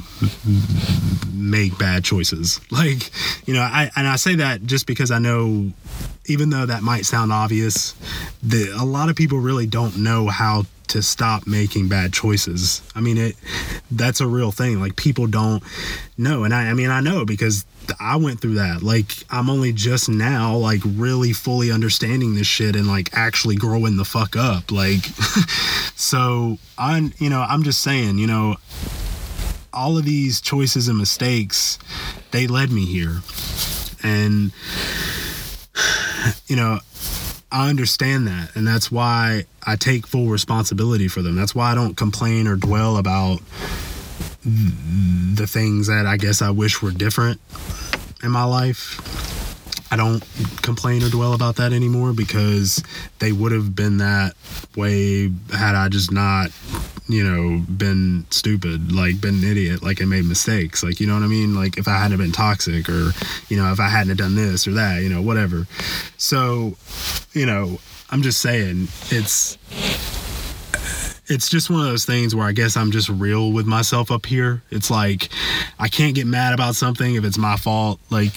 make 1.33 1.77
bad 1.77 2.03
choices. 2.03 2.59
Like, 2.71 3.12
you 3.47 3.53
know, 3.53 3.62
I 3.62 3.91
and 3.95 4.07
I 4.07 4.15
say 4.15 4.36
that 4.36 4.63
just 4.63 4.88
because 4.88 5.12
I 5.12 5.19
know 5.19 5.71
even 6.25 6.49
though 6.49 6.65
that 6.65 6.81
might 6.81 7.05
sound 7.05 7.31
obvious, 7.31 7.93
that 8.43 8.75
a 8.79 8.83
lot 8.83 9.09
of 9.09 9.15
people 9.15 9.38
really 9.39 9.67
don't 9.67 9.97
know 9.97 10.27
how 10.27 10.65
to 10.93 11.01
stop 11.01 11.47
making 11.47 11.89
bad 11.89 12.13
choices. 12.13 12.84
I 12.95 13.01
mean, 13.01 13.17
it 13.17 13.36
that's 13.89 14.21
a 14.21 14.27
real 14.27 14.51
thing. 14.51 14.79
Like 14.79 14.95
people 14.95 15.25
don't 15.25 15.63
know, 16.19 16.43
and 16.43 16.53
I, 16.53 16.69
I 16.69 16.73
mean, 16.75 16.91
I 16.91 17.01
know 17.01 17.25
because 17.25 17.65
I 17.99 18.15
went 18.17 18.39
through 18.39 18.56
that. 18.56 18.84
Like 18.84 19.12
I'm 19.32 19.49
only 19.49 19.73
just 19.73 20.08
now, 20.08 20.56
like 20.56 20.82
really 20.86 21.34
fully 21.34 21.71
understanding 21.71 22.36
this 22.36 22.45
shit 22.45 22.75
and 22.75 22.88
like 22.88 23.10
actually 23.13 23.56
growing 23.56 23.97
the 23.97 24.06
fuck 24.06 24.36
up. 24.36 24.71
Like, 24.71 25.03
so 25.95 26.60
I'm, 26.77 27.12
you 27.17 27.32
know, 27.32 27.41
I'm 27.41 27.63
just 27.63 27.82
saying, 27.82 28.19
you 28.19 28.27
know, 28.27 28.58
all 29.73 29.97
of 29.97 30.06
these 30.06 30.41
choices 30.41 30.88
and 30.88 30.99
mistakes, 30.99 31.79
they 32.29 32.45
led 32.45 32.71
me 32.71 32.86
here, 32.86 33.21
and 34.03 34.51
you 36.45 36.56
know 36.56 36.79
I 37.53 37.69
understand 37.69 38.27
that. 38.27 38.55
And 38.55 38.67
that's 38.67 38.91
why 38.91 39.45
I 39.65 39.75
take 39.75 40.07
full 40.07 40.27
responsibility 40.27 41.07
for 41.07 41.21
them. 41.21 41.35
That's 41.35 41.53
why 41.53 41.71
I 41.71 41.75
don't 41.75 41.95
complain 41.95 42.47
or 42.47 42.55
dwell 42.55 42.97
about 42.97 43.39
the 44.43 45.45
things 45.47 45.87
that 45.87 46.07
I 46.07 46.17
guess 46.17 46.41
I 46.41 46.49
wish 46.49 46.81
were 46.81 46.91
different 46.91 47.39
in 48.23 48.31
my 48.31 48.43
life. 48.43 49.42
I 49.93 49.95
don't 49.95 50.23
complain 50.63 51.03
or 51.03 51.10
dwell 51.10 51.34
about 51.34 51.58
that 51.58 51.71
anymore 51.71 52.13
because 52.13 52.84
they 53.19 53.32
would 53.32 53.51
have 53.51 53.75
been 53.75 53.97
that 53.97 54.34
way 54.75 55.29
had 55.51 55.75
I 55.75 55.88
just 55.88 56.12
not, 56.12 56.49
you 57.08 57.23
know, 57.23 57.63
been 57.71 58.25
stupid, 58.32 58.91
like 58.91 59.21
been 59.21 59.36
an 59.36 59.43
idiot, 59.43 59.84
like 59.84 60.01
I 60.01 60.06
made 60.06 60.25
mistakes. 60.25 60.82
Like, 60.82 60.99
you 60.99 61.06
know 61.06 61.13
what 61.13 61.21
I 61.21 61.27
mean? 61.27 61.53
Like 61.53 61.77
if 61.77 61.88
I 61.88 61.99
hadn't 61.99 62.17
been 62.17 62.32
toxic 62.32 62.89
or, 62.89 63.12
you 63.49 63.58
know, 63.58 63.71
if 63.71 63.79
I 63.79 63.88
hadn't 63.88 64.17
done 64.17 64.34
this 64.34 64.67
or 64.67 64.71
that, 64.71 65.03
you 65.03 65.10
know, 65.10 65.21
whatever. 65.21 65.67
So, 66.17 66.75
you 67.34 67.45
know, 67.45 67.77
I'm 68.10 68.23
just 68.23 68.41
saying 68.41 68.88
it's 69.12 69.60
it's 71.27 71.49
just 71.49 71.69
one 71.69 71.82
of 71.82 71.86
those 71.86 72.06
things 72.06 72.34
where 72.34 72.47
I 72.47 72.51
guess 72.51 72.75
I'm 72.75 72.89
just 72.89 73.10
real 73.10 73.51
with 73.51 73.67
myself 73.67 74.10
up 74.10 74.25
here. 74.25 74.63
It's 74.71 74.89
like 74.89 75.29
I 75.77 75.88
can't 75.88 76.15
get 76.15 76.25
mad 76.25 76.56
about 76.56 76.73
something 76.73 77.13
if 77.13 77.23
it's 77.23 77.38
my 77.38 77.58
fault. 77.58 77.99
Like 78.10 78.34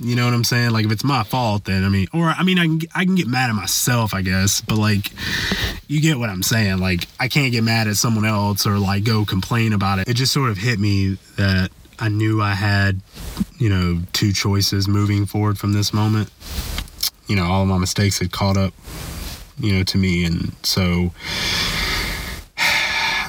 you 0.00 0.16
know 0.16 0.24
what 0.24 0.34
I'm 0.34 0.44
saying? 0.44 0.70
Like 0.70 0.84
if 0.84 0.92
it's 0.92 1.04
my 1.04 1.22
fault, 1.22 1.64
then 1.64 1.84
I 1.84 1.88
mean, 1.88 2.08
or 2.12 2.26
I 2.26 2.42
mean, 2.42 2.58
I 2.58 2.64
can 2.64 2.80
I 2.94 3.04
can 3.04 3.14
get 3.14 3.26
mad 3.26 3.50
at 3.50 3.56
myself, 3.56 4.14
I 4.14 4.22
guess. 4.22 4.60
But 4.60 4.78
like, 4.78 5.10
you 5.88 6.00
get 6.00 6.18
what 6.18 6.30
I'm 6.30 6.42
saying? 6.42 6.78
Like 6.78 7.06
I 7.20 7.28
can't 7.28 7.52
get 7.52 7.62
mad 7.62 7.86
at 7.86 7.96
someone 7.96 8.24
else 8.24 8.66
or 8.66 8.78
like 8.78 9.04
go 9.04 9.24
complain 9.24 9.72
about 9.72 10.00
it. 10.00 10.08
It 10.08 10.14
just 10.14 10.32
sort 10.32 10.50
of 10.50 10.58
hit 10.58 10.78
me 10.78 11.18
that 11.36 11.70
I 11.98 12.08
knew 12.08 12.42
I 12.42 12.54
had, 12.54 13.00
you 13.58 13.68
know, 13.68 14.02
two 14.12 14.32
choices 14.32 14.88
moving 14.88 15.26
forward 15.26 15.58
from 15.58 15.72
this 15.72 15.92
moment. 15.92 16.30
You 17.26 17.36
know, 17.36 17.44
all 17.44 17.62
of 17.62 17.68
my 17.68 17.78
mistakes 17.78 18.18
had 18.18 18.32
caught 18.32 18.56
up, 18.56 18.74
you 19.58 19.72
know, 19.72 19.84
to 19.84 19.98
me, 19.98 20.24
and 20.24 20.54
so 20.62 21.12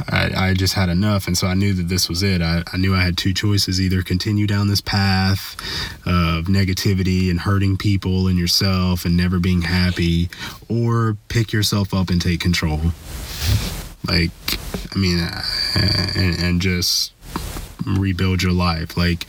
I, 0.09 0.49
I, 0.49 0.53
just 0.53 0.73
had 0.73 0.89
enough. 0.89 1.27
And 1.27 1.37
so 1.37 1.47
I 1.47 1.53
knew 1.53 1.73
that 1.73 1.87
this 1.87 2.07
was 2.07 2.21
it. 2.21 2.41
I, 2.41 2.63
I, 2.71 2.77
knew 2.77 2.93
I 2.93 3.01
had 3.01 3.17
two 3.17 3.33
choices 3.33 3.81
either 3.81 4.03
continue 4.03 4.45
down 4.47 4.67
this 4.67 4.81
path 4.81 5.55
of 6.05 6.45
negativity 6.45 7.29
and 7.29 7.39
hurting 7.39 7.77
people 7.77 8.27
and 8.27 8.37
yourself 8.37 9.05
and 9.05 9.17
never 9.17 9.39
being 9.39 9.63
happy, 9.63 10.29
or 10.69 11.17
pick 11.27 11.51
yourself 11.51 11.93
up 11.93 12.09
and 12.09 12.21
take 12.21 12.39
control. 12.39 12.81
Like, 14.07 14.31
I 14.93 14.99
mean, 14.99 15.27
and, 15.75 16.39
and 16.39 16.61
just 16.61 17.13
rebuild 17.85 18.43
your 18.43 18.53
life. 18.53 18.95
Like, 18.97 19.25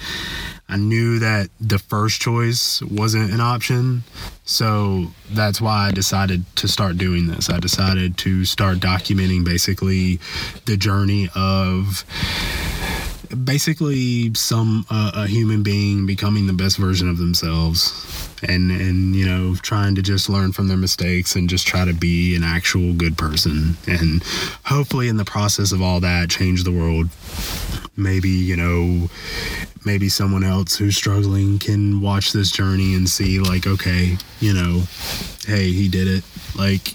I 0.68 0.76
knew 0.76 1.20
that 1.20 1.48
the 1.60 1.78
first 1.78 2.20
choice 2.20 2.82
wasn't 2.82 3.32
an 3.32 3.40
option. 3.40 4.02
So 4.44 5.06
that's 5.30 5.60
why 5.60 5.88
I 5.88 5.92
decided 5.92 6.44
to 6.56 6.68
start 6.68 6.98
doing 6.98 7.28
this. 7.28 7.48
I 7.48 7.60
decided 7.60 8.18
to 8.18 8.44
start 8.44 8.78
documenting 8.78 9.44
basically 9.44 10.18
the 10.64 10.76
journey 10.76 11.28
of 11.36 12.04
basically 13.44 14.32
some 14.34 14.86
uh, 14.90 15.12
a 15.14 15.26
human 15.26 15.62
being 15.62 16.06
becoming 16.06 16.46
the 16.46 16.52
best 16.52 16.76
version 16.78 17.08
of 17.08 17.18
themselves 17.18 18.30
and 18.42 18.70
and 18.70 19.16
you 19.16 19.26
know 19.26 19.54
trying 19.56 19.94
to 19.94 20.02
just 20.02 20.28
learn 20.28 20.52
from 20.52 20.68
their 20.68 20.76
mistakes 20.76 21.34
and 21.34 21.48
just 21.48 21.66
try 21.66 21.84
to 21.84 21.92
be 21.92 22.36
an 22.36 22.44
actual 22.44 22.92
good 22.92 23.18
person 23.18 23.76
and 23.88 24.22
hopefully 24.64 25.08
in 25.08 25.16
the 25.16 25.24
process 25.24 25.72
of 25.72 25.82
all 25.82 26.00
that 26.00 26.30
change 26.30 26.64
the 26.64 26.70
world 26.70 27.08
maybe 27.96 28.28
you 28.28 28.56
know 28.56 29.08
maybe 29.86 30.08
someone 30.08 30.44
else 30.44 30.76
who's 30.76 30.96
struggling 30.96 31.58
can 31.58 32.00
watch 32.00 32.32
this 32.32 32.50
journey 32.50 32.94
and 32.94 33.08
see 33.08 33.38
like 33.38 33.66
okay 33.66 34.18
you 34.40 34.52
know 34.52 34.82
hey 35.46 35.70
he 35.70 35.88
did 35.88 36.08
it. 36.08 36.24
Like 36.56 36.94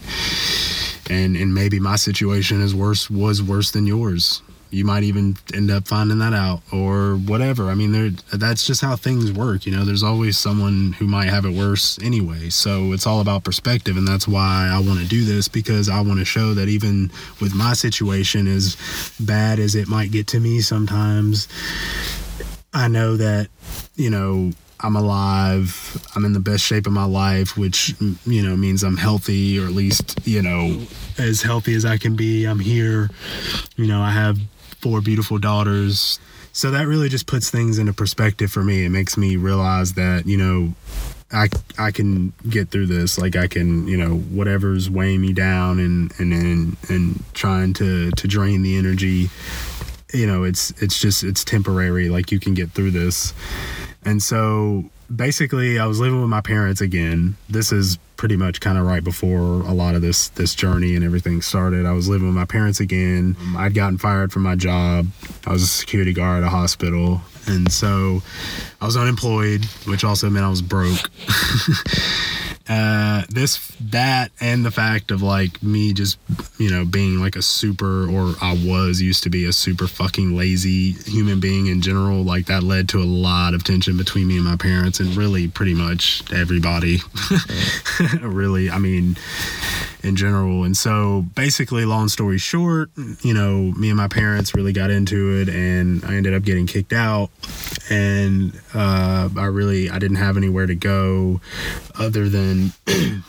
and 1.10 1.36
and 1.36 1.54
maybe 1.54 1.80
my 1.80 1.96
situation 1.96 2.62
is 2.62 2.76
worse 2.76 3.10
was 3.10 3.42
worse 3.42 3.72
than 3.72 3.88
yours. 3.88 4.42
You 4.70 4.86
might 4.86 5.04
even 5.04 5.36
end 5.54 5.70
up 5.70 5.86
finding 5.86 6.20
that 6.20 6.34
out 6.34 6.62
or 6.72 7.16
whatever. 7.16 7.70
I 7.70 7.76
mean 7.76 7.92
there 7.92 8.10
that's 8.34 8.66
just 8.66 8.82
how 8.82 8.96
things 8.96 9.32
work 9.32 9.66
you 9.66 9.76
know? 9.76 9.84
There's 9.84 10.04
always 10.04 10.38
someone 10.38 10.94
who 10.94 11.08
might 11.08 11.30
have 11.30 11.46
it 11.46 11.54
worse 11.54 12.00
anyway. 12.00 12.50
So 12.50 12.92
it's 12.94 13.08
all 13.08 13.22
about 13.22 13.44
perspective 13.44 13.98
and 13.98 14.08
that's 14.08 14.28
why 14.28 14.70
i 14.72 14.80
want 14.80 15.00
to 15.00 15.08
do 15.08 15.24
this 15.26 15.48
because 15.48 15.90
i 15.90 16.00
want 16.02 16.20
to 16.20 16.26
show 16.26 16.54
that 16.54 16.68
even 16.68 17.12
with 17.40 17.54
my 17.54 17.74
situation 17.74 18.48
as 18.48 18.76
bad 19.20 19.60
as 19.60 19.76
it 19.76 19.88
might 19.88 20.12
get 20.12 20.28
to 20.28 20.40
me 20.40 20.62
sometimes 20.62 21.48
I 22.74 22.88
know 22.88 23.18
that, 23.18 23.50
you 23.96 24.10
know, 24.10 24.52
I'm 24.80 24.96
alive. 24.96 26.06
I'm 26.16 26.26
in 26.26 26.34
the 26.34 26.40
best 26.40 26.64
shape 26.64 26.88
of 26.88 26.94
my 26.94 27.06
life, 27.06 27.58
which, 27.58 27.94
you 28.26 28.42
know, 28.42 28.56
means 28.58 28.84
I'm 28.84 28.98
healthy 28.98 29.60
or 29.60 29.66
at 29.66 29.74
least, 29.74 30.20
you 30.26 30.42
know, 30.42 30.82
as 31.18 31.42
healthy 31.42 31.76
as 31.76 31.86
I 31.86 31.98
can 31.98 32.16
be. 32.16 32.46
I'm 32.46 32.60
here. 32.60 33.10
You 33.76 33.88
know, 33.88 34.02
I 34.02 34.12
have 34.12 34.40
four 34.80 35.02
beautiful 35.02 35.38
daughters. 35.38 36.20
So 36.54 36.72
that 36.72 36.88
really 36.88 37.10
just 37.10 37.28
puts 37.28 37.50
things 37.50 37.78
into 37.78 37.94
perspective 37.94 38.52
for 38.52 38.64
me. 38.64 38.86
It 38.86 38.90
makes 38.90 39.18
me 39.18 39.36
realize 39.36 39.94
that, 39.94 40.26
you 40.26 40.38
know, 40.38 40.74
I, 41.32 41.48
I 41.78 41.92
can 41.92 42.34
get 42.50 42.70
through 42.70 42.88
this. 42.88 43.18
Like 43.18 43.36
I 43.36 43.48
can, 43.48 43.88
you 43.88 43.98
know, 43.98 44.16
whatever's 44.16 44.90
weighing 44.90 45.22
me 45.22 45.32
down 45.32 45.80
and, 45.80 46.12
and, 46.20 46.34
and, 46.34 46.78
and 46.90 47.24
trying 47.34 47.74
to, 47.76 48.12
to 48.12 48.28
drain 48.28 48.64
the 48.64 48.76
energy 48.78 49.30
you 50.14 50.28
know 50.28 50.44
it's 50.44 50.72
it's 50.82 51.00
just 51.00 51.24
it's 51.24 51.44
temporary 51.44 52.10
like 52.10 52.32
you 52.32 52.40
can 52.40 52.54
get 52.54 52.72
through 52.72 52.92
this 52.92 53.34
and 54.04 54.22
so 54.22 54.90
basically, 55.16 55.80
I 55.80 55.86
was 55.86 56.00
living 56.00 56.22
with 56.22 56.30
my 56.30 56.42
parents 56.42 56.82
again. 56.82 57.36
This 57.50 57.72
is 57.72 57.98
pretty 58.18 58.36
much 58.36 58.60
kind 58.60 58.78
of 58.78 58.86
right 58.86 59.04
before 59.04 59.62
a 59.62 59.74
lot 59.74 59.96
of 59.96 60.02
this 60.02 60.30
this 60.30 60.54
journey 60.54 60.96
and 60.96 61.04
everything 61.04 61.42
started. 61.42 61.86
I 61.86 61.92
was 61.92 62.08
living 62.08 62.28
with 62.28 62.36
my 62.36 62.46
parents 62.46 62.80
again. 62.80 63.36
I'd 63.58 63.74
gotten 63.74 63.98
fired 63.98 64.32
from 64.32 64.44
my 64.44 64.56
job. 64.56 65.08
I 65.46 65.52
was 65.52 65.64
a 65.64 65.68
security 65.68 66.14
guard 66.14 66.44
at 66.44 66.48
a 66.48 66.50
hospital, 66.50 67.22
and 67.48 67.72
so 67.72 68.22
I 68.80 68.86
was 68.86 68.98
unemployed, 68.98 69.66
which 69.86 70.04
also 70.04 70.30
meant 70.30 70.46
I 70.46 70.50
was 70.50 70.62
broke. 70.62 71.10
uh, 72.72 73.24
this 73.28 73.68
that 73.82 74.32
and 74.40 74.64
the 74.64 74.72
fact 74.72 75.12
of 75.12 75.22
like 75.22 75.62
me 75.62 75.92
just 75.92 76.18
you 76.58 76.70
know 76.70 76.86
being 76.86 77.20
like 77.20 77.36
a 77.36 77.42
super 77.42 78.10
or 78.10 78.34
I 78.42 78.54
was 78.66 79.02
used 79.02 79.24
to 79.24 79.30
be 79.30 79.44
a 79.44 79.52
super 79.52 79.88
fucking 79.88 80.38
lazy 80.38 80.94
human 80.94 81.42
being 81.42 81.68
in 81.68 81.82
general 81.82 82.24
like 82.24 82.46
that 82.46 82.64
led 82.64 82.88
to 82.90 83.00
a 83.00 83.04
lot 83.04 83.54
of 83.54 83.66
tension 83.66 83.98
between 83.98 84.26
me 84.30 84.38
and 84.38 84.46
my 84.46 84.56
parents 84.56 85.02
and 85.02 85.14
really 85.18 85.50
pretty 85.50 85.74
much 85.74 86.24
everybody. 86.32 87.00
Really 88.22 88.70
I 88.70 88.78
mean 88.78 89.18
in 90.04 90.16
general. 90.16 90.64
And 90.64 90.76
so 90.76 91.26
basically 91.36 91.86
long 91.86 92.10
story 92.10 92.38
short 92.38 92.90
you 93.22 93.34
know 93.34 93.72
me 93.78 93.90
and 93.90 93.98
my 93.98 94.08
parents 94.08 94.56
really 94.56 94.74
got 94.74 94.90
into 94.92 95.40
it 95.40 95.50
and 95.50 96.04
I 96.06 96.16
ended 96.16 96.34
up 96.34 96.44
getting 96.44 96.68
kicked 96.68 96.94
out. 96.94 97.30
And 97.90 98.60
uh, 98.74 99.30
I 99.38 99.46
really 99.46 99.90
I 99.90 100.00
didn't 100.00 100.18
have 100.18 100.38
anywhere 100.38 100.66
to 100.66 100.76
go 100.76 101.42
other 102.00 102.30
than 102.30 102.72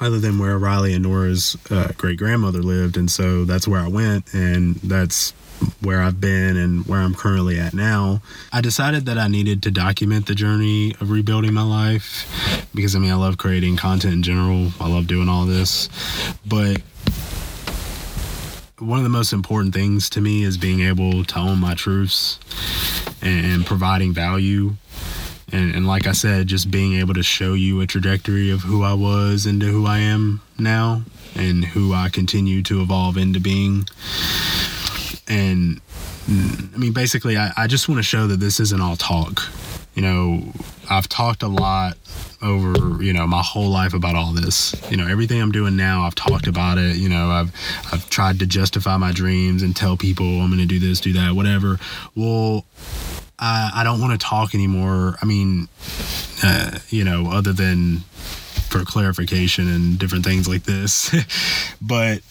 other 0.00 0.18
than 0.18 0.38
where 0.38 0.58
Riley 0.58 0.94
and 0.94 1.04
Nora's 1.04 1.56
uh, 1.70 1.92
great 1.96 2.18
grandmother 2.18 2.60
lived, 2.60 2.96
and 2.96 3.10
so 3.10 3.44
that's 3.44 3.68
where 3.68 3.80
I 3.80 3.88
went, 3.88 4.34
and 4.34 4.74
that's 4.76 5.32
where 5.80 6.02
I've 6.02 6.20
been 6.20 6.56
and 6.56 6.86
where 6.86 7.00
I'm 7.00 7.14
currently 7.14 7.58
at 7.58 7.74
now. 7.74 8.22
I 8.52 8.60
decided 8.60 9.06
that 9.06 9.18
I 9.18 9.28
needed 9.28 9.62
to 9.64 9.70
document 9.70 10.26
the 10.26 10.34
journey 10.34 10.94
of 11.00 11.10
rebuilding 11.10 11.54
my 11.54 11.62
life 11.62 12.68
because 12.74 12.94
I 12.94 12.98
mean 12.98 13.10
I 13.10 13.16
love 13.16 13.38
creating 13.38 13.76
content 13.76 14.14
in 14.14 14.22
general. 14.22 14.72
I 14.80 14.88
love 14.88 15.06
doing 15.06 15.28
all 15.28 15.46
this, 15.46 15.88
but 16.46 16.80
one 18.78 18.98
of 18.98 19.04
the 19.04 19.10
most 19.10 19.32
important 19.32 19.74
things 19.74 20.10
to 20.10 20.20
me 20.20 20.42
is 20.42 20.56
being 20.58 20.80
able 20.80 21.24
to 21.24 21.38
own 21.38 21.60
my 21.60 21.74
truths 21.74 22.38
and 23.22 23.64
providing 23.64 24.12
value 24.12 24.72
and, 25.52 25.74
and 25.74 25.86
like 25.86 26.06
I 26.06 26.12
said, 26.12 26.46
just 26.46 26.70
being 26.70 26.94
able 26.94 27.12
to 27.14 27.22
show 27.22 27.52
you 27.52 27.82
a 27.82 27.86
trajectory 27.86 28.50
of 28.50 28.62
who 28.62 28.82
I 28.82 28.94
was 28.94 29.44
into 29.44 29.66
who 29.66 29.86
I 29.86 29.98
am 29.98 30.40
now 30.58 31.02
and 31.34 31.64
who 31.64 31.92
I 31.92 32.08
continue 32.08 32.62
to 32.64 32.80
evolve 32.80 33.18
into 33.18 33.38
being. 33.38 33.86
And 35.32 35.80
I 36.28 36.76
mean, 36.76 36.92
basically, 36.92 37.36
I, 37.36 37.52
I 37.56 37.66
just 37.66 37.88
want 37.88 37.98
to 37.98 38.02
show 38.02 38.26
that 38.26 38.38
this 38.38 38.60
isn't 38.60 38.80
all 38.80 38.96
talk. 38.96 39.42
You 39.94 40.02
know, 40.02 40.42
I've 40.90 41.08
talked 41.08 41.42
a 41.42 41.48
lot 41.48 41.96
over 42.42 43.00
you 43.02 43.12
know 43.12 43.24
my 43.24 43.40
whole 43.40 43.70
life 43.70 43.94
about 43.94 44.16
all 44.16 44.32
this 44.32 44.74
you 44.90 44.96
know 44.96 45.06
everything 45.06 45.40
i'm 45.40 45.52
doing 45.52 45.76
now 45.76 46.02
i've 46.02 46.14
talked 46.16 46.48
about 46.48 46.76
it 46.76 46.96
you 46.96 47.08
know 47.08 47.30
i've 47.30 47.54
i've 47.92 48.10
tried 48.10 48.40
to 48.40 48.46
justify 48.46 48.96
my 48.96 49.12
dreams 49.12 49.62
and 49.62 49.76
tell 49.76 49.96
people 49.96 50.26
i'm 50.40 50.48
going 50.48 50.58
to 50.58 50.66
do 50.66 50.80
this 50.80 51.00
do 51.00 51.12
that 51.12 51.36
whatever 51.36 51.78
well 52.16 52.64
I, 53.42 53.70
I 53.76 53.84
don't 53.84 54.00
want 54.00 54.18
to 54.18 54.24
talk 54.24 54.54
anymore. 54.54 55.16
I 55.20 55.26
mean, 55.26 55.68
uh, 56.44 56.78
you 56.90 57.02
know, 57.02 57.30
other 57.30 57.52
than 57.52 58.04
for 58.72 58.84
clarification 58.84 59.68
and 59.68 59.98
different 59.98 60.24
things 60.24 60.48
like 60.48 60.62
this. 60.62 61.14
but 61.82 62.22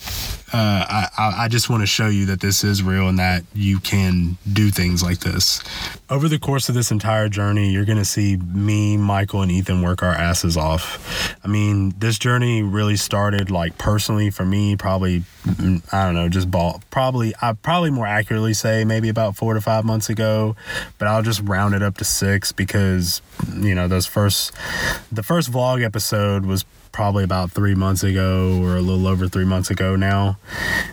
uh, 0.54 1.08
I, 1.18 1.34
I 1.44 1.48
just 1.48 1.70
want 1.70 1.82
to 1.82 1.88
show 1.88 2.08
you 2.08 2.26
that 2.26 2.42
this 2.42 2.64
is 2.64 2.84
real 2.84 3.08
and 3.08 3.20
that 3.20 3.44
you 3.54 3.80
can 3.80 4.38
do 4.52 4.70
things 4.70 5.02
like 5.02 5.20
this. 5.20 5.64
Over 6.10 6.28
the 6.28 6.40
course 6.40 6.68
of 6.68 6.76
this 6.76 6.92
entire 6.92 7.30
journey, 7.30 7.72
you're 7.72 7.86
going 7.86 8.00
to 8.00 8.06
see 8.06 8.36
me, 8.36 8.98
Michael, 8.98 9.44
and 9.44 9.52
Ethan 9.52 9.82
work 9.82 10.04
our 10.04 10.12
asses 10.12 10.58
off. 10.58 11.38
I 11.44 11.48
mean, 11.48 11.94
this 12.00 12.20
journey 12.20 12.64
really 12.64 12.98
started 12.98 13.50
like 13.50 13.78
personally 13.78 14.30
for 14.30 14.44
me, 14.44 14.76
probably, 14.76 15.24
mm, 15.46 15.82
I 15.94 16.06
don't 16.06 16.16
know, 16.16 16.28
just 16.28 16.52
ball, 16.52 16.82
probably, 16.90 17.34
I 17.42 17.54
probably 17.54 17.92
more 17.92 18.08
accurately 18.08 18.54
say 18.54 18.84
maybe 18.84 19.08
about 19.08 19.38
four 19.38 19.54
to 19.54 19.62
five 19.62 19.86
months 19.86 20.10
ago, 20.10 20.58
but 20.98 21.08
I'll 21.08 21.24
just 21.24 21.42
round 21.44 21.76
it 21.76 21.84
up 21.84 21.98
to 22.00 22.04
six 22.04 22.52
because, 22.52 23.22
you 23.56 23.74
know, 23.74 23.88
those 23.88 24.06
first, 24.06 24.52
the 25.12 25.24
first 25.24 25.50
vlog 25.50 25.84
episode 25.86 26.31
was 26.40 26.66
probably 26.92 27.24
about 27.24 27.52
three 27.52 27.76
months 27.76 28.04
ago 28.04 28.60
or 28.62 28.76
a 28.76 28.82
little 28.82 29.08
over 29.08 29.28
three 29.28 29.46
months 29.46 29.70
ago 29.70 29.96
now. 29.96 30.38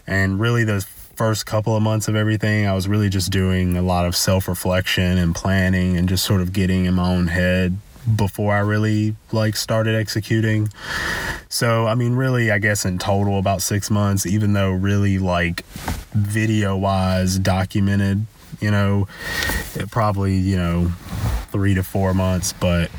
And 0.06 0.38
really, 0.38 0.64
the 0.64 0.86
first 1.16 1.46
couple 1.46 1.76
of 1.76 1.82
months 1.82 2.06
of 2.06 2.14
everything, 2.14 2.66
I 2.66 2.74
was 2.74 2.86
really 2.86 3.08
just 3.08 3.32
doing 3.32 3.76
a 3.76 3.82
lot 3.82 4.06
of 4.06 4.14
self 4.14 4.48
reflection 4.48 5.18
and 5.18 5.34
planning 5.34 5.96
and 5.96 6.08
just 6.08 6.24
sort 6.24 6.40
of 6.40 6.52
getting 6.52 6.84
in 6.84 6.94
my 6.94 7.12
own 7.12 7.26
head 7.26 7.76
before 8.16 8.54
I 8.54 8.60
really 8.60 9.16
like 9.32 9.56
started 9.56 9.94
executing. 9.94 10.68
So, 11.48 11.86
I 11.86 11.94
mean, 11.94 12.14
really, 12.14 12.50
I 12.50 12.58
guess 12.58 12.84
in 12.84 12.98
total 12.98 13.38
about 13.38 13.62
six 13.62 13.90
months, 13.90 14.26
even 14.26 14.52
though 14.52 14.70
really 14.70 15.18
like 15.18 15.64
video 16.12 16.76
wise 16.76 17.38
documented, 17.38 18.26
you 18.60 18.70
know, 18.70 19.08
it 19.74 19.90
probably, 19.90 20.36
you 20.36 20.56
know, 20.56 20.92
three 21.50 21.74
to 21.74 21.82
four 21.82 22.14
months, 22.14 22.52
but 22.52 22.90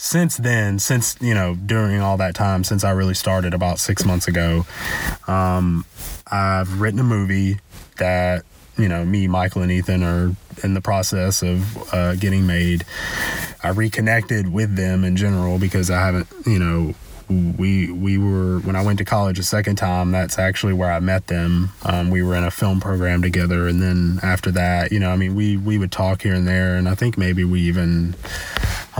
since 0.00 0.38
then, 0.38 0.78
since 0.78 1.14
you 1.20 1.34
know, 1.34 1.54
during 1.54 2.00
all 2.00 2.16
that 2.16 2.34
time, 2.34 2.64
since 2.64 2.84
I 2.84 2.90
really 2.92 3.14
started 3.14 3.52
about 3.52 3.78
six 3.78 4.02
months 4.02 4.28
ago, 4.28 4.64
um, 5.28 5.84
I've 6.26 6.80
written 6.80 6.98
a 7.00 7.04
movie 7.04 7.58
that 7.98 8.44
you 8.78 8.88
know 8.88 9.04
me, 9.04 9.28
Michael, 9.28 9.60
and 9.60 9.70
Ethan 9.70 10.02
are 10.02 10.34
in 10.64 10.72
the 10.72 10.80
process 10.80 11.42
of 11.42 11.92
uh, 11.92 12.14
getting 12.14 12.46
made. 12.46 12.84
I 13.62 13.68
reconnected 13.68 14.50
with 14.50 14.74
them 14.74 15.04
in 15.04 15.16
general 15.16 15.58
because 15.58 15.90
I 15.90 16.00
haven't, 16.00 16.28
you 16.46 16.58
know, 16.58 16.94
we 17.28 17.92
we 17.92 18.16
were 18.16 18.60
when 18.60 18.76
I 18.76 18.82
went 18.82 18.98
to 19.00 19.04
college 19.04 19.38
a 19.38 19.42
second 19.42 19.76
time. 19.76 20.12
That's 20.12 20.38
actually 20.38 20.72
where 20.72 20.90
I 20.90 21.00
met 21.00 21.26
them. 21.26 21.72
Um, 21.84 22.08
we 22.08 22.22
were 22.22 22.34
in 22.36 22.44
a 22.44 22.50
film 22.50 22.80
program 22.80 23.20
together, 23.20 23.68
and 23.68 23.82
then 23.82 24.18
after 24.22 24.50
that, 24.52 24.92
you 24.92 24.98
know, 24.98 25.10
I 25.10 25.16
mean, 25.16 25.34
we 25.34 25.58
we 25.58 25.76
would 25.76 25.92
talk 25.92 26.22
here 26.22 26.34
and 26.34 26.48
there, 26.48 26.76
and 26.76 26.88
I 26.88 26.94
think 26.94 27.18
maybe 27.18 27.44
we 27.44 27.60
even 27.60 28.14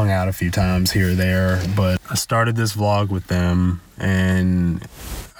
hung 0.00 0.10
out 0.10 0.28
a 0.28 0.32
few 0.32 0.50
times 0.50 0.90
here 0.92 1.10
or 1.10 1.14
there. 1.14 1.62
But 1.76 2.00
I 2.08 2.14
started 2.14 2.56
this 2.56 2.74
vlog 2.74 3.10
with 3.10 3.26
them 3.26 3.82
and 3.98 4.82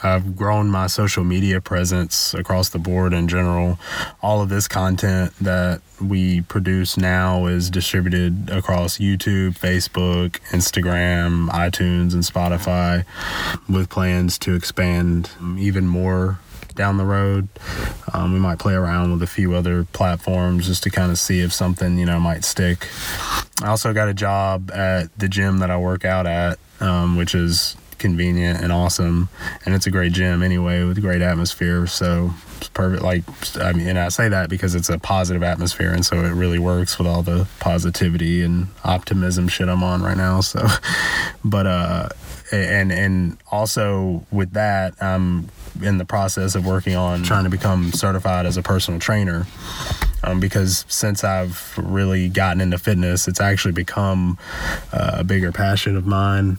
I've 0.03 0.37
grown 0.37 0.69
my 0.69 0.87
social 0.87 1.25
media 1.25 1.63
presence 1.63 2.35
across 2.35 2.69
the 2.69 2.79
board 2.79 3.15
in 3.15 3.27
general. 3.27 3.79
All 4.21 4.43
of 4.43 4.51
this 4.51 4.69
content 4.69 5.33
that 5.41 5.81
we 5.99 6.43
produce 6.43 6.99
now 6.99 7.47
is 7.47 7.71
distributed 7.71 8.51
across 8.51 8.99
YouTube, 8.99 9.59
Facebook, 9.59 10.33
Instagram, 10.51 11.49
iTunes, 11.49 12.13
and 12.13 12.23
Spotify 12.23 13.07
with 13.67 13.89
plans 13.89 14.39
to 14.41 14.55
expand 14.55 15.31
even 15.57 15.87
more 15.87 16.39
down 16.81 16.97
the 16.97 17.05
road. 17.05 17.47
Um, 18.15 18.33
we 18.33 18.39
might 18.39 18.59
play 18.59 18.73
around 18.73 19.13
with 19.13 19.23
a 19.23 19.27
few 19.27 19.55
other 19.55 19.85
platforms 19.85 20.67
just 20.67 20.83
to 20.85 20.91
kind 20.91 21.11
of 21.11 21.19
see 21.19 21.41
if 21.41 21.53
something, 21.53 21.99
you 21.99 22.07
know, 22.07 22.19
might 22.19 22.43
stick. 22.43 22.89
I 23.63 23.69
also 23.69 23.93
got 23.93 24.09
a 24.09 24.15
job 24.15 24.71
at 24.71 25.17
the 25.19 25.29
gym 25.29 25.59
that 25.59 25.71
I 25.71 25.77
work 25.77 26.07
out 26.07 26.27
at, 26.27 26.59
um, 26.81 27.17
which 27.17 27.35
is 27.35 27.77
convenient 27.99 28.63
and 28.63 28.73
awesome. 28.73 29.29
And 29.67 29.75
it's 29.75 29.87
a 29.87 29.91
great 29.91 30.13
gym 30.13 30.43
anyway 30.43 30.85
with 30.85 31.03
great 31.03 31.21
atmosphere. 31.21 31.87
So 31.87 32.31
it's 32.57 32.71
perfect. 32.71 33.03
Like, 33.03 33.25
I 33.59 33.75
mean, 33.75 33.87
and 33.87 33.99
I 33.99 34.09
say 34.09 34.31
that 34.31 34.49
because 34.49 34.75
it's 34.75 34.89
a 34.89 34.99
positive 34.99 35.43
atmosphere. 35.43 35.93
And 35.93 36.03
so 36.03 36.17
it 36.25 36.31
really 36.31 36.59
works 36.59 36.97
with 36.97 37.07
all 37.07 37.21
the 37.23 37.47
positivity 37.59 38.43
and 38.43 38.69
optimism 38.85 39.49
shit 39.49 39.69
I'm 39.69 39.85
on 39.85 40.03
right 40.03 40.17
now. 40.17 40.41
So, 40.41 40.67
but, 41.45 41.67
uh, 41.67 42.09
and, 42.53 42.93
and 42.93 43.39
also 43.51 44.25
with 44.31 44.53
that, 44.53 44.95
I'm 45.03 45.49
in 45.83 45.99
the 45.99 46.05
process 46.05 46.55
of 46.55 46.67
working 46.67 46.97
on 46.97 47.23
trying 47.23 47.45
to 47.45 47.51
become 47.51 47.93
certified 47.93 48.47
as 48.47 48.57
a 48.57 48.63
personal 48.63 49.01
trainer 49.01 49.47
um, 50.23 50.41
because 50.41 50.85
since 50.89 51.25
I've 51.25 51.73
really 51.79 52.29
gotten 52.29 52.61
into 52.61 52.79
fitness, 52.79 53.27
it's 53.29 53.41
actually 53.41 53.73
become 53.73 54.39
uh, 54.93 55.17
a 55.19 55.25
bigger 55.25 55.53
passion 55.53 55.97
of 55.97 56.07
mine, 56.07 56.59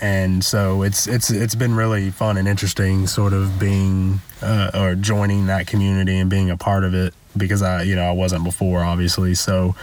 and 0.00 0.44
so 0.44 0.82
it's 0.82 1.06
it's 1.06 1.30
it's 1.30 1.54
been 1.54 1.74
really 1.74 2.10
fun 2.10 2.36
and 2.36 2.48
interesting, 2.48 3.06
sort 3.06 3.32
of 3.32 3.58
being 3.58 4.20
uh, 4.42 4.70
or 4.74 4.94
joining 4.94 5.46
that 5.46 5.66
community 5.66 6.18
and 6.18 6.28
being 6.30 6.50
a 6.50 6.56
part 6.56 6.84
of 6.84 6.94
it 6.94 7.14
because 7.36 7.62
I 7.62 7.82
you 7.82 7.94
know 7.94 8.04
I 8.04 8.12
wasn't 8.12 8.44
before, 8.44 8.80
obviously, 8.80 9.34
so. 9.34 9.74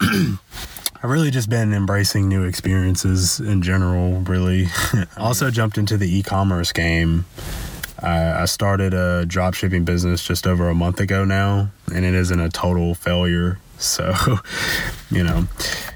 I've 1.06 1.12
really 1.12 1.30
just 1.30 1.48
been 1.48 1.72
embracing 1.72 2.28
new 2.28 2.42
experiences 2.42 3.38
in 3.38 3.62
general, 3.62 4.22
really. 4.22 4.64
also 5.16 5.46
mm-hmm. 5.46 5.54
jumped 5.54 5.78
into 5.78 5.96
the 5.96 6.12
e 6.12 6.24
commerce 6.24 6.72
game 6.72 7.24
I, 8.02 8.42
I 8.42 8.44
started 8.46 8.92
a 8.92 9.24
drop 9.24 9.54
shipping 9.54 9.84
business 9.84 10.24
just 10.24 10.46
over 10.46 10.68
a 10.68 10.74
month 10.74 11.00
ago 11.00 11.24
now, 11.24 11.70
and 11.94 12.04
it 12.04 12.14
isn't 12.14 12.40
a 12.40 12.48
total 12.48 12.94
failure. 12.94 13.58
So, 13.78 14.14
you 15.10 15.22
know, 15.22 15.46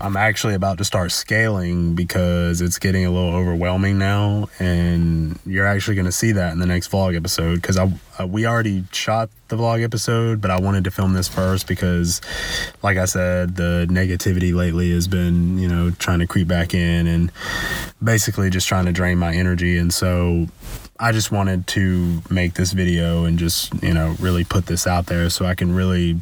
I'm 0.01 0.17
actually 0.17 0.55
about 0.55 0.79
to 0.79 0.85
start 0.85 1.13
scaling 1.13 1.95
because 1.95 2.61
it's 2.61 2.79
getting 2.79 3.05
a 3.05 3.11
little 3.11 3.35
overwhelming 3.35 3.99
now, 3.99 4.49
and 4.59 5.39
you're 5.47 5.67
actually 5.67 5.95
going 5.95 6.07
to 6.07 6.13
see 6.13 6.33
that 6.33 6.53
in 6.53 6.59
the 6.59 6.67
next 6.67 6.91
vlog 6.91 7.17
episode 7.17 7.57
because 7.57 7.77
I 7.77 7.93
uh, 8.19 8.27
we 8.27 8.47
already 8.47 8.85
shot 8.93 9.31
the 9.49 9.57
vlog 9.57 9.83
episode, 9.83 10.41
but 10.41 10.51
I 10.51 10.61
wanted 10.61 10.85
to 10.85 10.91
film 10.91 11.13
this 11.15 11.29
first 11.29 11.67
because, 11.67 12.21
like 12.83 12.99
I 12.99 13.05
said, 13.05 13.57
the 13.57 13.87
negativity 13.91 14.55
lately 14.55 14.93
has 14.93 15.09
been 15.09 15.59
you 15.59 15.69
know 15.69 15.91
trying 15.93 16.21
to 16.21 16.27
creep 16.27 16.49
back 16.49 16.75
in 16.75 17.07
and 17.07 17.33
basically 18.03 18.51
just 18.51 18.69
trying 18.69 18.87
to 18.87 18.93
drain 18.93 19.19
my 19.19 19.35
energy, 19.35 19.77
and 19.79 19.93
so 19.93 20.47
I 21.03 21.13
just 21.13 21.33
wanted 21.33 21.67
to 21.69 22.21
make 22.29 22.55
this 22.55 22.73
video 22.73 23.25
and 23.25 23.39
just, 23.39 23.73
you 23.83 23.95
know, 23.95 24.15
really 24.21 24.45
put 24.45 24.67
this 24.67 24.87
out 24.87 25.07
there 25.07 25.31
so 25.31 25.47
I 25.47 25.55
can 25.55 25.75
really 25.75 26.21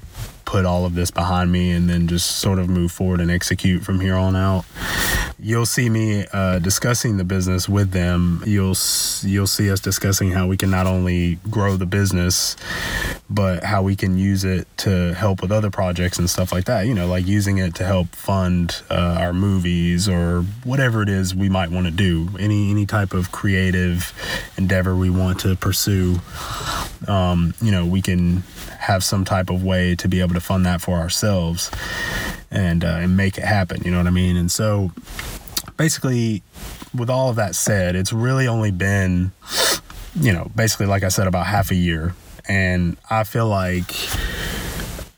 put 0.48 0.64
all 0.64 0.86
of 0.86 0.94
this 0.94 1.10
behind 1.10 1.52
me 1.52 1.70
and 1.72 1.90
then 1.90 2.08
just 2.08 2.38
sort 2.38 2.58
of 2.58 2.70
move 2.70 2.90
forward 2.90 3.20
and 3.20 3.30
execute 3.30 3.82
from 3.82 4.00
here 4.00 4.14
on 4.14 4.34
out. 4.34 4.64
You'll 5.38 5.66
see 5.66 5.90
me 5.90 6.24
uh, 6.32 6.58
discussing 6.58 7.18
the 7.18 7.22
business 7.22 7.68
with 7.68 7.90
them. 7.90 8.42
You'll 8.46 8.74
you'll 9.22 9.46
see 9.46 9.70
us 9.70 9.78
discussing 9.78 10.30
how 10.30 10.46
we 10.46 10.56
can 10.56 10.70
not 10.70 10.86
only 10.86 11.34
grow 11.50 11.76
the 11.76 11.84
business, 11.84 12.56
but 13.28 13.62
how 13.62 13.82
we 13.82 13.94
can 13.94 14.16
use 14.16 14.42
it 14.42 14.66
to 14.78 15.12
help 15.12 15.42
with 15.42 15.52
other 15.52 15.70
projects 15.70 16.18
and 16.18 16.30
stuff 16.30 16.50
like 16.50 16.64
that. 16.64 16.86
You 16.86 16.94
know, 16.94 17.06
like 17.06 17.26
using 17.26 17.58
it 17.58 17.74
to 17.74 17.84
help 17.84 18.08
fund 18.16 18.82
uh, 18.90 19.18
our 19.20 19.34
movies 19.34 20.08
or 20.08 20.44
whatever 20.64 21.02
it 21.02 21.10
is 21.10 21.34
we 21.34 21.50
might 21.50 21.70
want 21.70 21.84
to 21.86 21.92
do. 21.92 22.30
Any 22.40 22.70
any 22.70 22.86
type 22.86 23.12
of 23.12 23.32
creative 23.32 24.14
endeavor 24.56 24.96
we 24.96 25.10
want 25.10 25.40
to 25.40 25.56
pursue. 25.56 26.20
Um, 27.06 27.52
you 27.60 27.70
know, 27.70 27.84
we 27.84 28.00
can 28.00 28.42
have 28.78 29.02
some 29.04 29.24
type 29.24 29.50
of 29.50 29.62
way 29.62 29.94
to 29.96 30.08
be 30.08 30.20
able 30.20 30.34
to 30.34 30.40
fund 30.40 30.64
that 30.66 30.80
for 30.80 30.96
ourselves 30.96 31.70
and 32.50 32.84
uh, 32.84 32.98
and 33.00 33.16
make 33.16 33.36
it 33.36 33.44
happen. 33.44 33.82
You 33.82 33.90
know 33.90 33.98
what 33.98 34.06
I 34.06 34.10
mean? 34.10 34.36
And 34.36 34.50
so, 34.50 34.92
basically, 35.76 36.42
with 36.96 37.10
all 37.10 37.28
of 37.28 37.36
that 37.36 37.54
said, 37.54 37.96
it's 37.96 38.12
really 38.12 38.46
only 38.46 38.70
been, 38.70 39.32
you 40.18 40.32
know, 40.32 40.50
basically 40.54 40.86
like 40.86 41.02
I 41.02 41.08
said, 41.08 41.26
about 41.26 41.46
half 41.46 41.70
a 41.70 41.74
year, 41.74 42.14
and 42.48 42.96
I 43.10 43.24
feel 43.24 43.48
like 43.48 43.94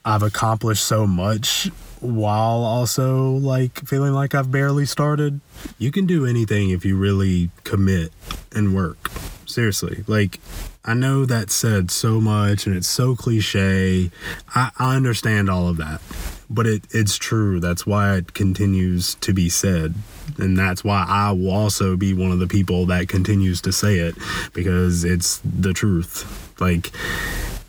I've 0.04 0.22
accomplished 0.22 0.84
so 0.84 1.06
much 1.06 1.70
while 2.00 2.64
also 2.64 3.32
like 3.32 3.86
feeling 3.86 4.12
like 4.12 4.34
I've 4.34 4.50
barely 4.50 4.86
started. 4.86 5.40
You 5.78 5.92
can 5.92 6.06
do 6.06 6.24
anything 6.24 6.70
if 6.70 6.84
you 6.84 6.96
really 6.96 7.50
commit 7.64 8.10
and 8.52 8.74
work. 8.74 9.10
Seriously, 9.46 10.04
like 10.06 10.40
I 10.84 10.94
know 10.94 11.26
that 11.26 11.50
said 11.50 11.90
so 11.90 12.20
much 12.20 12.66
and 12.66 12.74
it's 12.74 12.88
so 12.88 13.14
cliche. 13.14 14.10
I, 14.54 14.70
I 14.78 14.96
understand 14.96 15.50
all 15.50 15.68
of 15.68 15.76
that, 15.76 16.00
but 16.48 16.66
it, 16.66 16.84
it's 16.90 17.16
true. 17.16 17.60
That's 17.60 17.86
why 17.86 18.16
it 18.16 18.32
continues 18.32 19.14
to 19.16 19.34
be 19.34 19.50
said. 19.50 19.94
And 20.38 20.56
that's 20.56 20.82
why 20.82 21.04
I 21.06 21.32
will 21.32 21.50
also 21.50 21.96
be 21.96 22.14
one 22.14 22.30
of 22.30 22.38
the 22.38 22.46
people 22.46 22.86
that 22.86 23.08
continues 23.08 23.60
to 23.62 23.72
say 23.72 23.98
it 23.98 24.14
because 24.54 25.04
it's 25.04 25.40
the 25.44 25.74
truth. 25.74 26.56
Like, 26.60 26.90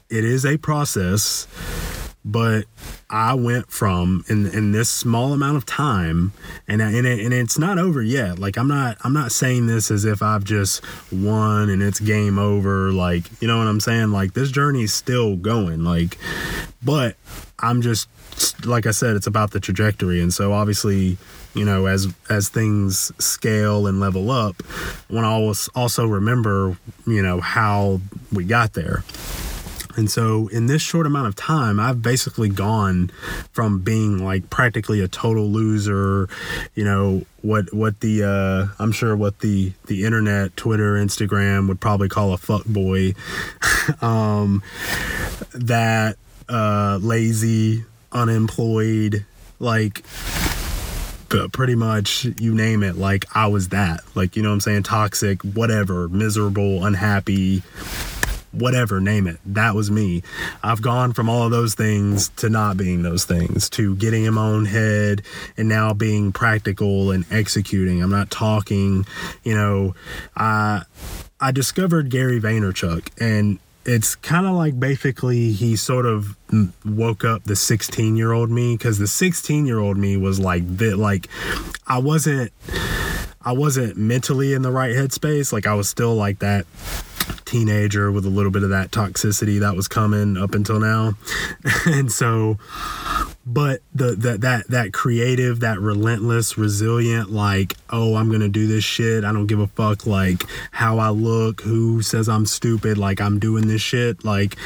it 0.10 0.24
is 0.24 0.46
a 0.46 0.58
process 0.58 1.48
but 2.24 2.66
I 3.10 3.34
went 3.34 3.72
from 3.72 4.24
in 4.30 4.46
in 4.48 4.72
this 4.72 4.90
small 4.90 5.34
amount 5.34 5.58
of 5.58 5.66
time, 5.66 6.34
and 6.68 6.82
and 6.82 7.08
it, 7.08 7.20
and 7.20 7.34
it's 7.34 7.58
not 7.58 7.80
over 7.80 8.02
yet. 8.02 8.40
Like 8.40 8.58
I'm 8.58 8.68
not 8.68 8.98
I'm 9.04 9.14
not 9.14 9.32
saying 9.32 9.68
this 9.68 9.90
as 9.90 10.06
if 10.06 10.22
I've 10.22 10.44
just 10.44 10.84
won 11.12 11.70
and 11.70 11.82
it's 11.82 12.00
game 12.00 12.38
over. 12.38 12.92
Like 12.92 13.24
you 13.42 13.48
know 13.48 13.58
what 13.58 13.68
I'm 13.68 13.80
saying? 13.80 14.12
Like 14.12 14.34
this 14.34 14.52
journey 14.52 14.84
is 14.84 14.94
still 14.94 15.36
going. 15.36 15.84
Like, 15.84 16.18
but 16.84 17.16
I'm 17.60 17.82
just 17.82 18.08
like 18.66 18.86
I 18.86 18.92
said, 18.92 19.16
it's 19.16 19.28
about 19.28 19.52
the 19.52 19.60
trajectory, 19.60 20.22
and 20.22 20.34
so 20.34 20.54
obviously 20.54 21.18
you 21.54 21.66
know 21.66 21.86
as 21.86 22.08
as 22.30 22.50
things 22.50 23.12
scale 23.24 23.88
and 23.88 24.00
level 24.00 24.32
up 24.32 24.56
i 25.10 25.14
want 25.14 25.54
to 25.54 25.72
also 25.76 26.06
remember 26.06 26.78
you 27.06 27.22
know 27.22 27.42
how 27.42 28.00
we 28.32 28.46
got 28.46 28.72
there 28.74 29.04
and 29.96 30.10
so, 30.10 30.48
in 30.50 30.68
this 30.68 30.82
short 30.82 31.06
amount 31.06 31.28
of 31.28 31.36
time, 31.36 31.80
I've 31.80 32.02
basically 32.02 32.50
gone 32.50 33.12
from 33.52 33.80
being 33.80 34.24
like 34.24 34.50
practically 34.50 35.02
a 35.02 35.08
total 35.08 35.46
loser, 35.48 36.30
you 36.76 36.84
know, 36.84 37.26
what 37.42 37.74
what 37.74 38.00
the 38.00 38.24
uh, 38.24 38.74
I'm 38.82 38.92
sure 38.92 39.16
what 39.16 39.40
the 39.40 39.74
the 39.88 40.06
internet, 40.06 40.56
Twitter, 40.56 40.94
Instagram 40.94 41.68
would 41.68 41.80
probably 41.80 42.10
call 42.10 42.34
a 42.34 42.38
fuck 42.38 42.66
boy, 42.66 43.14
um, 44.02 44.64
that 45.54 46.18
uh, 46.50 47.00
lazy, 47.02 47.86
unemployed, 48.12 49.26
like 49.60 50.04
but 51.30 51.54
pretty 51.54 51.76
much 51.76 52.26
you 52.26 52.54
name 52.54 52.84
it 52.84 52.98
like 52.98 53.26
i 53.34 53.48
was 53.48 53.70
that. 53.70 54.02
Like 54.16 54.36
you 54.36 54.44
know 54.44 54.50
what 54.50 54.56
i'm 54.56 54.60
saying? 54.62 54.84
Toxic 54.84 55.42
whatever 55.42 56.10
miserable 56.10 56.84
unhappy 56.84 57.64
whatever, 58.52 59.00
name 59.00 59.28
it. 59.28 59.40
That 59.46 59.76
was 59.76 59.90
me. 59.90 60.24
I've 60.64 60.82
gone 60.82 61.14
from 61.14 61.30
all 61.30 61.44
of 61.44 61.52
those 61.52 61.76
things 61.76 62.30
to 62.38 62.50
not 62.50 62.78
being 62.78 63.04
those 63.04 63.26
things, 63.26 63.70
to 63.72 63.96
getting 63.96 64.26
in 64.26 64.34
my 64.34 64.46
own 64.46 64.66
head 64.66 65.22
and 65.58 65.70
now 65.70 65.94
being 65.94 66.32
practical 66.32 67.12
and 67.12 67.26
executing. 67.32 68.02
I'm 68.02 68.10
not 68.10 68.30
talking, 68.30 69.06
you 69.44 69.56
know, 69.56 69.96
I 70.36 70.84
I 71.40 71.52
discovered 71.52 72.10
Gary 72.10 72.40
Vaynerchuk 72.40 73.10
and 73.20 73.60
it's 73.86 74.16
kind 74.16 74.46
of 74.46 74.54
like 74.54 74.80
basically 74.80 75.52
he 75.52 75.76
sort 75.76 76.06
of 76.06 76.38
woke 76.86 77.26
up 77.26 77.44
the 77.46 77.56
16 77.56 78.16
year 78.16 78.32
old 78.32 78.52
me 78.52 78.78
because 78.78 79.00
the 79.00 79.08
16 79.08 79.66
year 79.66 79.80
old 79.80 79.98
me 79.98 80.18
was 80.18 80.40
like 80.40 80.78
that 80.78 80.98
like 80.98 81.28
i 81.88 81.98
wasn't 81.98 82.52
i 83.46 83.52
wasn't 83.52 83.96
mentally 83.98 84.54
in 84.54 84.62
the 84.62 84.72
right 84.72 84.96
headspace 84.96 85.52
like 85.52 85.66
i 85.66 85.74
was 85.74 85.90
still 85.90 86.16
like 86.16 86.40
that 86.40 86.66
teenager 87.46 88.12
with 88.12 88.26
a 88.26 88.30
little 88.30 88.52
bit 88.52 88.64
of 88.64 88.70
that 88.70 88.92
toxicity 88.92 89.60
that 89.60 89.76
was 89.76 89.88
coming 89.88 90.38
up 90.38 90.56
until 90.56 90.80
now. 90.80 91.14
and 91.86 92.12
so 92.12 92.58
but 93.46 93.82
the, 93.94 94.16
the 94.16 94.38
that 94.38 94.68
that 94.70 94.94
creative, 94.94 95.60
that 95.62 95.80
relentless, 95.80 96.58
resilient 96.58 97.32
like, 97.32 97.76
oh, 97.90 98.16
I'm 98.16 98.30
to 98.40 98.50
do 98.50 98.68
this 98.68 98.84
shit. 98.84 99.24
I 99.24 99.34
don't 99.34 99.48
give 99.48 99.60
a 99.60 99.68
fuck 99.68 100.06
like 100.06 100.44
how 100.72 101.00
I 101.00 101.10
look, 101.10 101.62
who 101.62 102.02
says 102.02 102.30
I'm 102.30 102.46
stupid, 102.46 102.98
like 102.98 103.20
I'm 103.20 103.40
doing 103.40 103.68
this 103.68 103.82
shit. 103.82 104.24
Like 104.24 104.58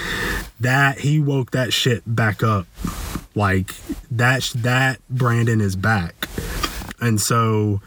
that 0.59 0.99
he 0.99 1.19
woke 1.19 1.51
that 1.51 1.73
shit 1.73 2.03
back 2.05 2.43
up. 2.43 2.67
Like 3.33 3.73
that 4.11 4.51
that 4.55 4.99
Brandon 5.09 5.61
is 5.61 5.75
back. 5.75 6.27
And 7.01 7.19
so 7.19 7.81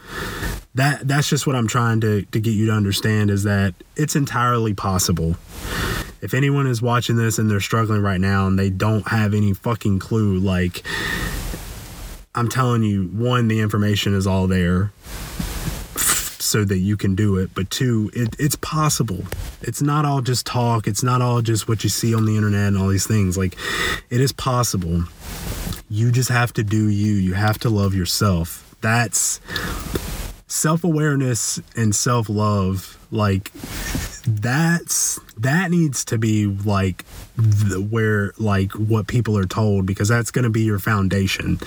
that 0.75 1.07
that's 1.07 1.29
just 1.29 1.47
what 1.47 1.55
I'm 1.55 1.67
trying 1.67 2.01
to 2.01 2.23
to 2.23 2.39
get 2.39 2.51
you 2.51 2.67
to 2.67 2.71
understand 2.71 3.29
is 3.29 3.43
that 3.43 3.73
it's 3.95 4.15
entirely 4.15 4.73
possible. 4.73 5.35
If 6.21 6.33
anyone 6.33 6.67
is 6.67 6.81
watching 6.81 7.15
this 7.15 7.39
and 7.39 7.49
they're 7.49 7.61
struggling 7.61 8.01
right 8.01 8.19
now 8.19 8.47
and 8.47 8.59
they 8.59 8.69
don't 8.69 9.07
have 9.07 9.33
any 9.33 9.53
fucking 9.53 9.99
clue, 9.99 10.37
like 10.37 10.83
I'm 12.35 12.49
telling 12.49 12.83
you, 12.83 13.05
one, 13.05 13.47
the 13.47 13.59
information 13.61 14.13
is 14.13 14.27
all 14.27 14.47
there 14.47 14.91
so 15.95 16.65
that 16.65 16.77
you 16.77 16.97
can 16.97 17.15
do 17.15 17.37
it. 17.37 17.51
But 17.53 17.69
two, 17.69 18.09
it, 18.13 18.35
it's 18.39 18.55
possible. 18.55 19.23
It's 19.61 19.81
not 19.81 20.05
all 20.05 20.21
just 20.21 20.45
talk. 20.45 20.87
It's 20.87 21.03
not 21.03 21.21
all 21.21 21.41
just 21.41 21.67
what 21.67 21.83
you 21.83 21.89
see 21.89 22.13
on 22.15 22.25
the 22.25 22.35
internet 22.35 22.69
and 22.69 22.77
all 22.77 22.87
these 22.87 23.07
things. 23.07 23.37
Like, 23.37 23.55
it 24.09 24.19
is 24.19 24.31
possible. 24.31 25.03
You 25.89 26.11
just 26.11 26.29
have 26.29 26.53
to 26.53 26.63
do 26.63 26.89
you. 26.89 27.13
You 27.13 27.33
have 27.33 27.59
to 27.59 27.69
love 27.69 27.93
yourself. 27.93 28.75
That's 28.81 29.39
self 30.49 30.83
awareness 30.83 31.61
and 31.75 31.95
self 31.95 32.27
love, 32.27 32.97
like 33.11 33.51
that's 34.25 35.19
that 35.37 35.71
needs 35.71 36.03
to 36.05 36.17
be 36.17 36.45
like 36.45 37.05
the, 37.37 37.81
where 37.81 38.33
like 38.37 38.73
what 38.73 39.07
people 39.07 39.37
are 39.37 39.45
told 39.45 39.85
because 39.85 40.09
that's 40.09 40.31
going 40.31 40.43
to 40.43 40.49
be 40.49 40.61
your 40.61 40.79
foundation. 40.79 41.59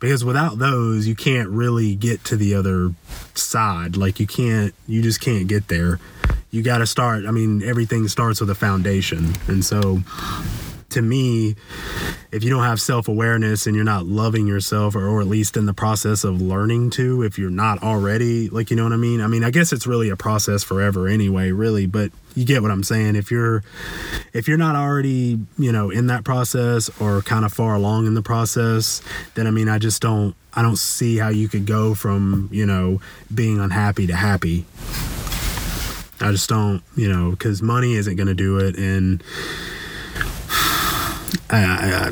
Because 0.00 0.24
without 0.24 0.58
those, 0.58 1.06
you 1.06 1.14
can't 1.14 1.48
really 1.48 1.94
get 1.94 2.24
to 2.24 2.36
the 2.36 2.54
other 2.54 2.92
side. 3.34 3.96
Like 3.96 4.18
you 4.18 4.26
can't, 4.26 4.74
you 4.88 5.02
just 5.02 5.20
can't 5.20 5.46
get 5.46 5.68
there. 5.68 6.00
You 6.50 6.62
got 6.62 6.78
to 6.78 6.86
start. 6.86 7.24
I 7.24 7.30
mean, 7.30 7.62
everything 7.62 8.08
starts 8.08 8.40
with 8.40 8.50
a 8.50 8.54
foundation, 8.54 9.34
and 9.48 9.64
so 9.64 10.02
to 10.92 11.02
me, 11.02 11.56
if 12.30 12.42
you 12.42 12.50
don't 12.50 12.62
have 12.62 12.80
self 12.80 13.08
awareness 13.08 13.66
and 13.66 13.74
you're 13.76 13.84
not 13.84 14.06
loving 14.06 14.46
yourself, 14.46 14.94
or, 14.94 15.06
or 15.06 15.20
at 15.20 15.26
least 15.26 15.56
in 15.56 15.66
the 15.66 15.74
process 15.74 16.24
of 16.24 16.40
learning 16.40 16.90
to, 16.90 17.22
if 17.22 17.38
you're 17.38 17.50
not 17.50 17.82
already, 17.82 18.48
like, 18.48 18.70
you 18.70 18.76
know 18.76 18.84
what 18.84 18.92
I 18.92 18.96
mean? 18.96 19.20
I 19.20 19.26
mean, 19.26 19.44
I 19.44 19.50
guess 19.50 19.72
it's 19.72 19.86
really 19.86 20.08
a 20.08 20.16
process 20.16 20.62
forever 20.62 21.08
anyway, 21.08 21.50
really, 21.50 21.86
but 21.86 22.12
you 22.34 22.44
get 22.44 22.62
what 22.62 22.70
I'm 22.70 22.82
saying. 22.82 23.16
If 23.16 23.30
you're, 23.30 23.62
if 24.32 24.48
you're 24.48 24.58
not 24.58 24.76
already, 24.76 25.38
you 25.58 25.72
know, 25.72 25.90
in 25.90 26.06
that 26.06 26.24
process 26.24 26.90
or 27.00 27.22
kind 27.22 27.44
of 27.44 27.52
far 27.52 27.74
along 27.74 28.06
in 28.06 28.14
the 28.14 28.22
process, 28.22 29.02
then 29.34 29.46
I 29.46 29.50
mean, 29.50 29.68
I 29.68 29.78
just 29.78 30.00
don't, 30.00 30.34
I 30.54 30.62
don't 30.62 30.78
see 30.78 31.18
how 31.18 31.28
you 31.28 31.48
could 31.48 31.66
go 31.66 31.94
from, 31.94 32.48
you 32.52 32.66
know, 32.66 33.00
being 33.34 33.60
unhappy 33.60 34.06
to 34.06 34.14
happy. 34.14 34.64
I 36.20 36.30
just 36.30 36.48
don't, 36.48 36.82
you 36.96 37.08
know, 37.08 37.30
because 37.30 37.62
money 37.62 37.94
isn't 37.94 38.16
going 38.16 38.28
to 38.28 38.34
do 38.34 38.58
it. 38.58 38.76
And, 38.76 39.22
I, 41.52 42.10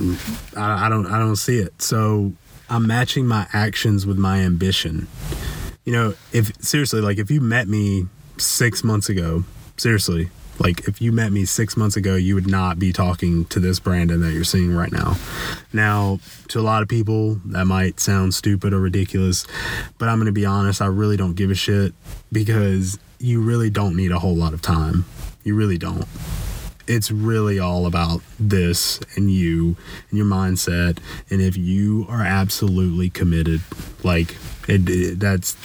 I, 0.56 0.86
I, 0.86 0.88
don't 0.88 1.06
I 1.06 1.18
don't 1.18 1.36
see 1.36 1.58
it. 1.58 1.80
So 1.80 2.32
I'm 2.68 2.86
matching 2.86 3.26
my 3.26 3.46
actions 3.52 4.06
with 4.06 4.18
my 4.18 4.38
ambition. 4.40 5.08
You 5.84 5.92
know, 5.92 6.14
if 6.32 6.52
seriously, 6.62 7.00
like 7.00 7.18
if 7.18 7.30
you 7.30 7.40
met 7.40 7.66
me 7.66 8.06
six 8.36 8.84
months 8.84 9.08
ago, 9.08 9.44
seriously, 9.76 10.30
like 10.58 10.86
if 10.86 11.00
you 11.00 11.10
met 11.10 11.32
me 11.32 11.46
six 11.46 11.76
months 11.76 11.96
ago, 11.96 12.16
you 12.16 12.34
would 12.34 12.46
not 12.46 12.78
be 12.78 12.92
talking 12.92 13.46
to 13.46 13.58
this 13.58 13.80
Brandon 13.80 14.20
that 14.20 14.32
you're 14.32 14.44
seeing 14.44 14.74
right 14.74 14.92
now. 14.92 15.16
Now, 15.72 16.20
to 16.48 16.60
a 16.60 16.62
lot 16.62 16.82
of 16.82 16.88
people, 16.88 17.36
that 17.46 17.64
might 17.64 17.98
sound 17.98 18.34
stupid 18.34 18.74
or 18.74 18.78
ridiculous, 18.78 19.46
but 19.98 20.08
I'm 20.08 20.22
to 20.24 20.32
be 20.32 20.44
honest, 20.44 20.82
I 20.82 20.86
really 20.86 21.16
don't 21.16 21.34
give 21.34 21.50
a 21.50 21.54
shit 21.54 21.94
because 22.30 22.98
you 23.18 23.40
really 23.40 23.70
don't 23.70 23.96
need 23.96 24.12
a 24.12 24.18
whole 24.18 24.36
lot 24.36 24.52
of 24.52 24.60
time. 24.60 25.06
You 25.44 25.54
really 25.54 25.78
don't 25.78 26.06
it's 26.86 27.10
really 27.10 27.58
all 27.58 27.86
about 27.86 28.22
this 28.38 29.00
and 29.16 29.30
you 29.30 29.76
and 30.08 30.18
your 30.18 30.26
mindset. 30.26 30.98
And 31.30 31.40
if 31.40 31.56
you 31.56 32.06
are 32.08 32.22
absolutely 32.22 33.10
committed, 33.10 33.62
like 34.02 34.36
it, 34.68 34.88
it, 34.88 35.20
that's 35.20 35.56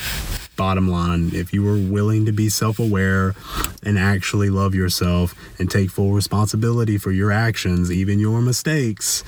bottom 0.56 0.88
line. 0.88 1.32
If 1.34 1.54
you 1.54 1.68
are 1.68 1.78
willing 1.78 2.26
to 2.26 2.32
be 2.32 2.50
self 2.50 2.80
aware 2.80 3.36
and 3.84 4.00
actually 4.00 4.50
love 4.50 4.74
yourself 4.74 5.36
and 5.60 5.70
take 5.70 5.90
full 5.90 6.14
responsibility 6.14 6.98
for 6.98 7.12
your 7.12 7.32
actions, 7.32 7.92
even 7.92 8.20
your 8.20 8.42
mistakes, 8.42 9.24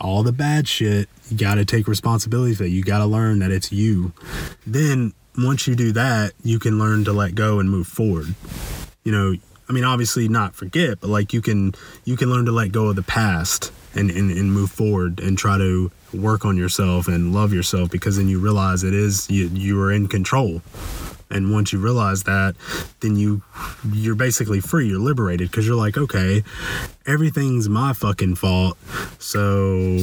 all 0.00 0.22
the 0.22 0.32
bad 0.32 0.68
shit, 0.68 1.08
you 1.30 1.36
got 1.36 1.54
to 1.56 1.64
take 1.64 1.88
responsibility 1.88 2.54
for 2.54 2.64
that. 2.64 2.70
You 2.70 2.82
got 2.82 2.98
to 2.98 3.06
learn 3.06 3.38
that 3.40 3.50
it's 3.50 3.72
you. 3.72 4.12
Then 4.66 5.14
once 5.38 5.66
you 5.66 5.74
do 5.74 5.92
that, 5.92 6.32
you 6.42 6.58
can 6.58 6.78
learn 6.78 7.04
to 7.04 7.12
let 7.12 7.34
go 7.34 7.58
and 7.58 7.70
move 7.70 7.86
forward. 7.86 8.34
You 9.04 9.12
know, 9.12 9.34
I 9.68 9.72
mean, 9.72 9.84
obviously 9.84 10.28
not 10.28 10.54
forget, 10.54 11.00
but 11.00 11.08
like 11.08 11.32
you 11.32 11.40
can 11.40 11.74
you 12.04 12.16
can 12.16 12.30
learn 12.30 12.44
to 12.46 12.52
let 12.52 12.72
go 12.72 12.88
of 12.88 12.96
the 12.96 13.02
past 13.02 13.72
and, 13.94 14.10
and, 14.10 14.30
and 14.30 14.52
move 14.52 14.70
forward 14.70 15.20
and 15.20 15.36
try 15.36 15.58
to 15.58 15.90
work 16.12 16.44
on 16.44 16.56
yourself 16.56 17.08
and 17.08 17.32
love 17.32 17.52
yourself 17.52 17.90
because 17.90 18.16
then 18.16 18.28
you 18.28 18.38
realize 18.38 18.84
it 18.84 18.94
is 18.94 19.28
you 19.30 19.46
you 19.48 19.80
are 19.80 19.92
in 19.92 20.08
control. 20.08 20.62
And 21.32 21.50
once 21.50 21.72
you 21.72 21.78
realize 21.78 22.24
that, 22.24 22.54
then 23.00 23.16
you 23.16 23.42
you're 23.92 24.14
basically 24.14 24.60
free, 24.60 24.88
you're 24.88 25.00
liberated 25.00 25.50
because 25.50 25.66
you're 25.66 25.76
like, 25.76 25.96
okay, 25.96 26.44
everything's 27.06 27.68
my 27.68 27.92
fucking 27.94 28.36
fault. 28.36 28.76
So 29.18 29.98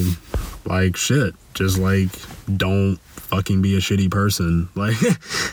like 0.66 0.98
shit, 0.98 1.36
just 1.54 1.78
like 1.78 2.10
don't 2.58 3.00
fucking 3.30 3.62
be 3.62 3.76
a 3.76 3.80
shitty 3.80 4.12
person. 4.12 4.68
Like, 4.80 4.96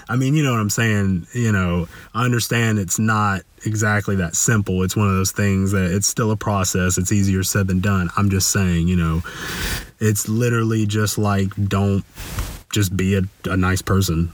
I 0.08 0.14
mean, 0.14 0.34
you 0.34 0.44
know 0.44 0.52
what 0.52 0.60
I'm 0.60 0.70
saying? 0.70 1.26
You 1.32 1.50
know, 1.50 1.88
I 2.14 2.24
understand 2.24 2.78
it's 2.78 2.98
not 2.98 3.42
exactly 3.64 4.16
that 4.16 4.36
simple. 4.36 4.84
It's 4.84 4.96
one 4.96 5.08
of 5.08 5.14
those 5.14 5.32
things 5.32 5.72
that 5.72 5.90
it's 5.90 6.06
still 6.06 6.30
a 6.30 6.36
process. 6.36 6.96
It's 6.96 7.10
easier 7.10 7.42
said 7.42 7.66
than 7.66 7.80
done. 7.80 8.08
I'm 8.16 8.30
just 8.30 8.50
saying, 8.50 8.86
you 8.86 8.94
know, 8.94 9.22
it's 9.98 10.28
literally 10.28 10.86
just 10.86 11.18
like, 11.18 11.48
don't 11.68 12.04
just 12.72 12.96
be 12.96 13.16
a, 13.16 13.22
a 13.46 13.56
nice 13.56 13.82
person. 13.82 14.32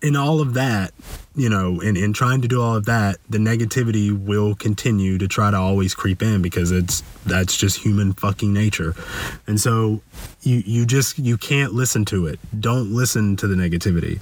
In 0.00 0.14
all 0.14 0.40
of 0.40 0.54
that, 0.54 0.92
you 1.34 1.48
know, 1.48 1.80
in, 1.80 1.96
in 1.96 2.12
trying 2.12 2.40
to 2.42 2.48
do 2.48 2.62
all 2.62 2.76
of 2.76 2.84
that, 2.86 3.16
the 3.28 3.38
negativity 3.38 4.10
will 4.16 4.54
continue 4.54 5.18
to 5.18 5.26
try 5.26 5.50
to 5.50 5.56
always 5.56 5.94
creep 5.94 6.22
in 6.22 6.40
because 6.40 6.70
it's 6.70 7.02
that's 7.26 7.56
just 7.56 7.78
human 7.78 8.12
fucking 8.12 8.52
nature. 8.52 8.94
And 9.46 9.60
so 9.60 10.00
you 10.42 10.62
you 10.64 10.86
just 10.86 11.18
you 11.18 11.36
can't 11.36 11.72
listen 11.72 12.04
to 12.06 12.26
it. 12.26 12.38
Don't 12.60 12.92
listen 12.92 13.36
to 13.36 13.46
the 13.48 13.56
negativity. 13.56 14.20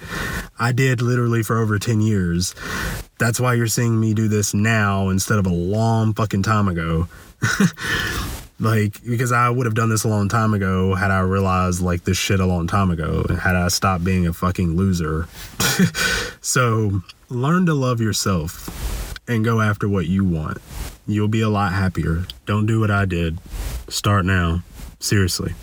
I 0.59 0.73
did 0.73 1.03
literally 1.03 1.43
for 1.43 1.59
over 1.59 1.79
10 1.79 2.01
years. 2.01 2.55
That's 3.19 3.41
why 3.41 3.55
you're 3.55 3.67
seeing 3.67 3.99
me 3.99 4.15
do 4.15 4.29
this 4.29 4.55
now 4.55 5.09
instead 5.09 5.39
of 5.39 5.47
a 5.47 5.53
long 5.53 6.15
fucking 6.15 6.43
time 6.43 6.69
ago. 6.69 7.09
like 8.59 9.03
because 9.05 9.33
I 9.33 9.51
would 9.51 9.67
have 9.67 9.75
done 9.75 9.91
this 9.91 10.05
a 10.05 10.09
long 10.09 10.29
time 10.29 10.55
ago 10.55 10.95
had 10.95 11.11
I 11.11 11.21
realized 11.21 11.83
like 11.83 12.05
this 12.05 12.17
shit 12.17 12.41
a 12.41 12.47
long 12.47 12.67
time 12.67 12.91
ago 12.91 13.25
and 13.29 13.39
had 13.39 13.55
I 13.57 13.69
stopped 13.69 14.05
being 14.05 14.27
a 14.27 14.33
fucking 14.33 14.77
loser. 14.77 15.29
so 16.41 17.03
learn 17.29 17.67
to 17.67 17.75
love 17.75 18.01
yourself 18.01 19.15
and 19.29 19.45
go 19.45 19.61
after 19.61 19.89
what 19.89 20.07
you 20.07 20.25
want. 20.25 20.59
You'll 21.07 21.29
be 21.29 21.43
a 21.43 21.49
lot 21.49 21.73
happier. 21.73 22.27
Don't 22.47 22.67
do 22.67 22.81
what 22.81 22.91
I 22.91 23.05
did. 23.05 23.39
Start 23.89 24.25
now. 24.25 24.63
Seriously. 24.99 25.55